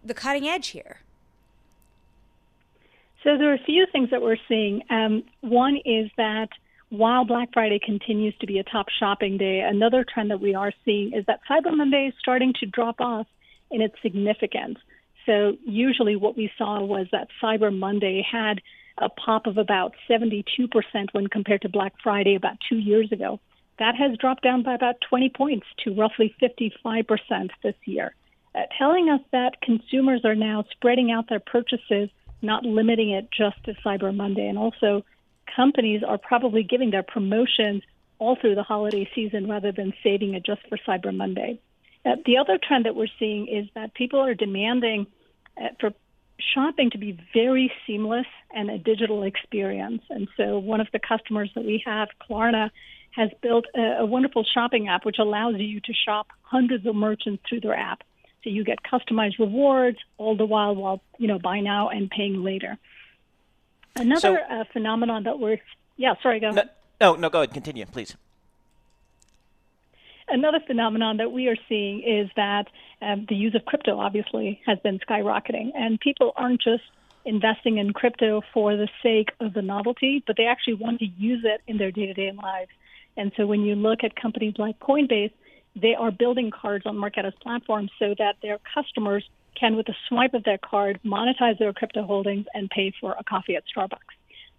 the 0.05 0.14
cutting 0.14 0.46
edge 0.48 0.68
here. 0.68 0.98
So 3.22 3.37
there 3.37 3.50
are 3.50 3.55
a 3.55 3.64
few 3.64 3.87
things 3.90 4.11
that 4.11 4.22
we're 4.22 4.37
seeing. 4.48 4.83
Um, 4.88 5.24
one 5.40 5.76
is 5.85 6.11
that 6.16 6.48
while 6.90 7.24
Black 7.24 7.48
Friday 7.52 7.81
continues 7.85 8.37
to 8.38 8.46
be 8.46 8.59
a 8.59 8.62
top 8.64 8.87
shopping 9.00 9.37
day, 9.37 9.61
another 9.61 10.05
trend 10.05 10.31
that 10.31 10.40
we 10.40 10.55
are 10.55 10.72
seeing 10.85 11.12
is 11.12 11.26
that 11.26 11.40
Cyber 11.50 11.76
Monday 11.76 12.07
is 12.07 12.14
starting 12.20 12.52
to 12.61 12.66
drop 12.66 13.00
off 13.00 13.26
in 13.70 13.81
its 13.81 13.94
significance. 14.00 14.79
So 15.26 15.56
usually 15.64 16.16
what 16.16 16.36
we 16.36 16.50
saw 16.56 16.82
was 16.82 17.08
that 17.12 17.28
Cyber 17.42 17.76
Monday 17.76 18.22
had 18.28 18.62
a 18.98 19.08
pop 19.08 19.46
of 19.46 19.58
about 19.58 19.94
72% 20.08 20.44
when 21.12 21.26
compared 21.26 21.62
to 21.62 21.68
Black 21.68 21.94
Friday 22.02 22.36
about 22.36 22.56
two 22.68 22.78
years 22.78 23.12
ago. 23.12 23.40
That 23.78 23.94
has 23.96 24.16
dropped 24.16 24.42
down 24.42 24.62
by 24.62 24.74
about 24.74 24.96
20 25.08 25.28
points 25.30 25.66
to 25.84 25.94
roughly 25.94 26.34
55% 26.40 27.50
this 27.62 27.74
year, 27.84 28.14
uh, 28.54 28.60
telling 28.78 29.10
us 29.10 29.20
that 29.32 29.60
consumers 29.60 30.24
are 30.24 30.34
now 30.34 30.64
spreading 30.70 31.10
out 31.10 31.28
their 31.28 31.40
purchases, 31.40 32.08
not 32.40 32.64
limiting 32.64 33.10
it 33.10 33.28
just 33.36 33.62
to 33.64 33.74
Cyber 33.84 34.14
Monday. 34.14 34.46
And 34.48 34.56
also, 34.56 35.04
companies 35.54 36.02
are 36.02 36.16
probably 36.16 36.62
giving 36.62 36.90
their 36.90 37.02
promotions 37.02 37.82
all 38.18 38.36
through 38.36 38.54
the 38.54 38.62
holiday 38.62 39.08
season 39.14 39.46
rather 39.46 39.72
than 39.72 39.92
saving 40.02 40.34
it 40.34 40.42
just 40.42 40.62
for 40.68 40.78
Cyber 40.88 41.14
Monday. 41.14 41.60
Uh, 42.06 42.16
the 42.24 42.38
other 42.38 42.56
trend 42.56 42.86
that 42.86 42.94
we're 42.94 43.08
seeing 43.18 43.48
is 43.48 43.68
that 43.74 43.92
people 43.92 44.20
are 44.20 44.34
demanding 44.34 45.06
for 45.80 45.92
shopping 46.54 46.90
to 46.90 46.98
be 46.98 47.18
very 47.32 47.72
seamless 47.86 48.26
and 48.54 48.70
a 48.70 48.78
digital 48.78 49.22
experience. 49.22 50.02
And 50.10 50.28
so, 50.36 50.58
one 50.58 50.80
of 50.80 50.88
the 50.92 50.98
customers 50.98 51.50
that 51.54 51.64
we 51.64 51.82
have, 51.86 52.08
Klarna, 52.28 52.70
has 53.12 53.30
built 53.42 53.64
a, 53.74 54.00
a 54.00 54.06
wonderful 54.06 54.44
shopping 54.44 54.88
app 54.88 55.04
which 55.04 55.18
allows 55.18 55.54
you 55.58 55.80
to 55.80 55.92
shop 55.92 56.28
hundreds 56.42 56.86
of 56.86 56.94
merchants 56.94 57.42
through 57.48 57.60
their 57.60 57.74
app. 57.74 58.02
So 58.44 58.50
you 58.50 58.62
get 58.62 58.78
customized 58.82 59.38
rewards 59.38 59.98
all 60.18 60.36
the 60.36 60.44
while 60.44 60.76
while 60.76 61.00
you 61.18 61.26
know 61.26 61.38
buy 61.38 61.60
now 61.60 61.88
and 61.88 62.08
paying 62.08 62.44
later. 62.44 62.78
Another 63.96 64.40
so, 64.48 64.54
uh, 64.54 64.64
phenomenon 64.72 65.24
that 65.24 65.40
we're 65.40 65.58
yeah 65.96 66.14
sorry 66.22 66.38
go 66.38 66.50
ahead. 66.50 66.70
No, 67.00 67.16
no, 67.16 67.28
go 67.28 67.40
ahead. 67.40 67.52
Continue, 67.52 67.86
please. 67.86 68.16
Another 70.28 70.60
phenomenon 70.66 71.16
that 71.18 71.32
we 71.32 71.48
are 71.48 71.56
seeing 71.68 72.02
is 72.02 72.30
that 72.36 72.66
um, 73.02 73.26
the 73.28 73.35
use 73.35 73.54
of 73.54 73.64
crypto 73.64 73.98
obviously 73.98 74.61
has 74.66 74.78
been 74.80 74.98
skyrocketing, 75.00 75.70
and 75.74 76.00
people 76.00 76.32
aren't 76.37 76.62
just 76.62 76.85
investing 77.24 77.78
in 77.78 77.92
crypto 77.92 78.40
for 78.54 78.76
the 78.76 78.88
sake 79.02 79.30
of 79.40 79.52
the 79.52 79.62
novelty, 79.62 80.22
but 80.26 80.37
they 80.37 80.46
actually 80.46 80.74
want 80.74 81.00
to 81.00 81.06
use 81.06 81.44
it 81.44 81.61
in 81.66 81.76
their 81.76 81.90
day 81.90 82.06
to 82.06 82.14
day 82.14 82.32
lives. 82.32 82.70
And 83.16 83.32
so 83.37 83.46
when 83.46 83.62
you 83.62 83.74
look 83.74 84.04
at 84.04 84.14
companies 84.14 84.54
like 84.59 84.78
Coinbase, 84.78 85.32
they 85.74 85.94
are 85.94 86.11
building 86.11 86.50
cards 86.50 86.87
on 86.87 86.96
Marqeta's 86.96 87.35
platform 87.42 87.88
so 87.98 88.14
that 88.18 88.37
their 88.42 88.59
customers 88.74 89.28
can, 89.59 89.76
with 89.76 89.88
a 89.88 89.96
swipe 90.09 90.35
of 90.35 90.44
their 90.44 90.59
card, 90.59 91.00
monetize 91.04 91.59
their 91.59 91.72
crypto 91.72 92.04
holdings 92.04 92.46
and 92.54 92.70
pay 92.70 92.92
for 93.00 93.14
a 93.18 93.24
coffee 93.24 93.56
at 93.56 93.64
Starbucks. 93.74 93.98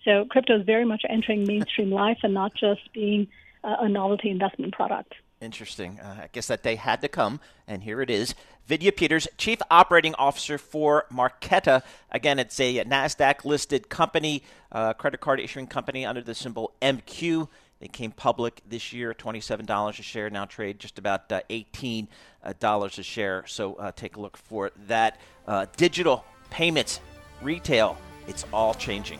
So 0.04 0.26
crypto 0.26 0.60
is 0.60 0.65
very 0.65 0.86
much 0.86 1.04
entering 1.10 1.45
mainstream 1.45 1.91
life 1.91 2.19
and 2.23 2.34
not 2.34 2.54
just 2.54 2.82
being 2.93 3.28
a 3.63 3.89
novelty 3.89 4.30
investment 4.30 4.73
product. 4.73 5.13
Interesting. 5.39 6.00
Uh, 6.00 6.21
I 6.23 6.30
guess 6.32 6.47
that 6.47 6.63
day 6.63 6.76
had 6.76 7.02
to 7.02 7.08
come, 7.08 7.39
and 7.67 7.84
here 7.84 8.02
it 8.02 8.10
is. 8.10 8.34
Vidya 8.65 8.91
Peters, 8.91 9.28
Chief 9.38 9.60
Operating 9.69 10.15
Officer 10.15 10.58
for 10.58 11.06
Marqeta. 11.12 11.84
Again, 12.12 12.39
it's 12.39 12.60
a 12.60 12.84
NASDAQ 12.84 13.45
listed 13.45 13.88
company, 13.88 14.41
uh, 14.71 14.93
credit 14.93 15.21
card 15.21 15.39
issuing 15.39 15.67
company 15.67 16.06
under 16.06 16.21
the 16.21 16.34
symbol 16.34 16.73
MQ. 16.82 17.47
They 17.80 17.88
came 17.88 18.12
public 18.12 18.62
this 18.67 18.91
year, 18.91 19.13
$27 19.13 19.89
a 19.89 20.02
share, 20.02 20.30
now 20.32 20.45
trade 20.45 20.80
just 20.80 20.97
about 20.97 21.32
uh, 21.32 21.41
$18 21.50 22.08
a 22.43 23.04
share. 23.04 23.43
So 23.45 23.76
uh, 23.76 23.91
take 23.95 24.15
a 24.15 24.19
look 24.19 24.38
for 24.38 24.71
that. 24.88 25.19
Uh, 25.47 25.67
digital 25.78 26.26
payments, 26.50 27.00
retail, 27.43 27.95
it's 28.28 28.43
all 28.52 28.73
changing. 28.73 29.19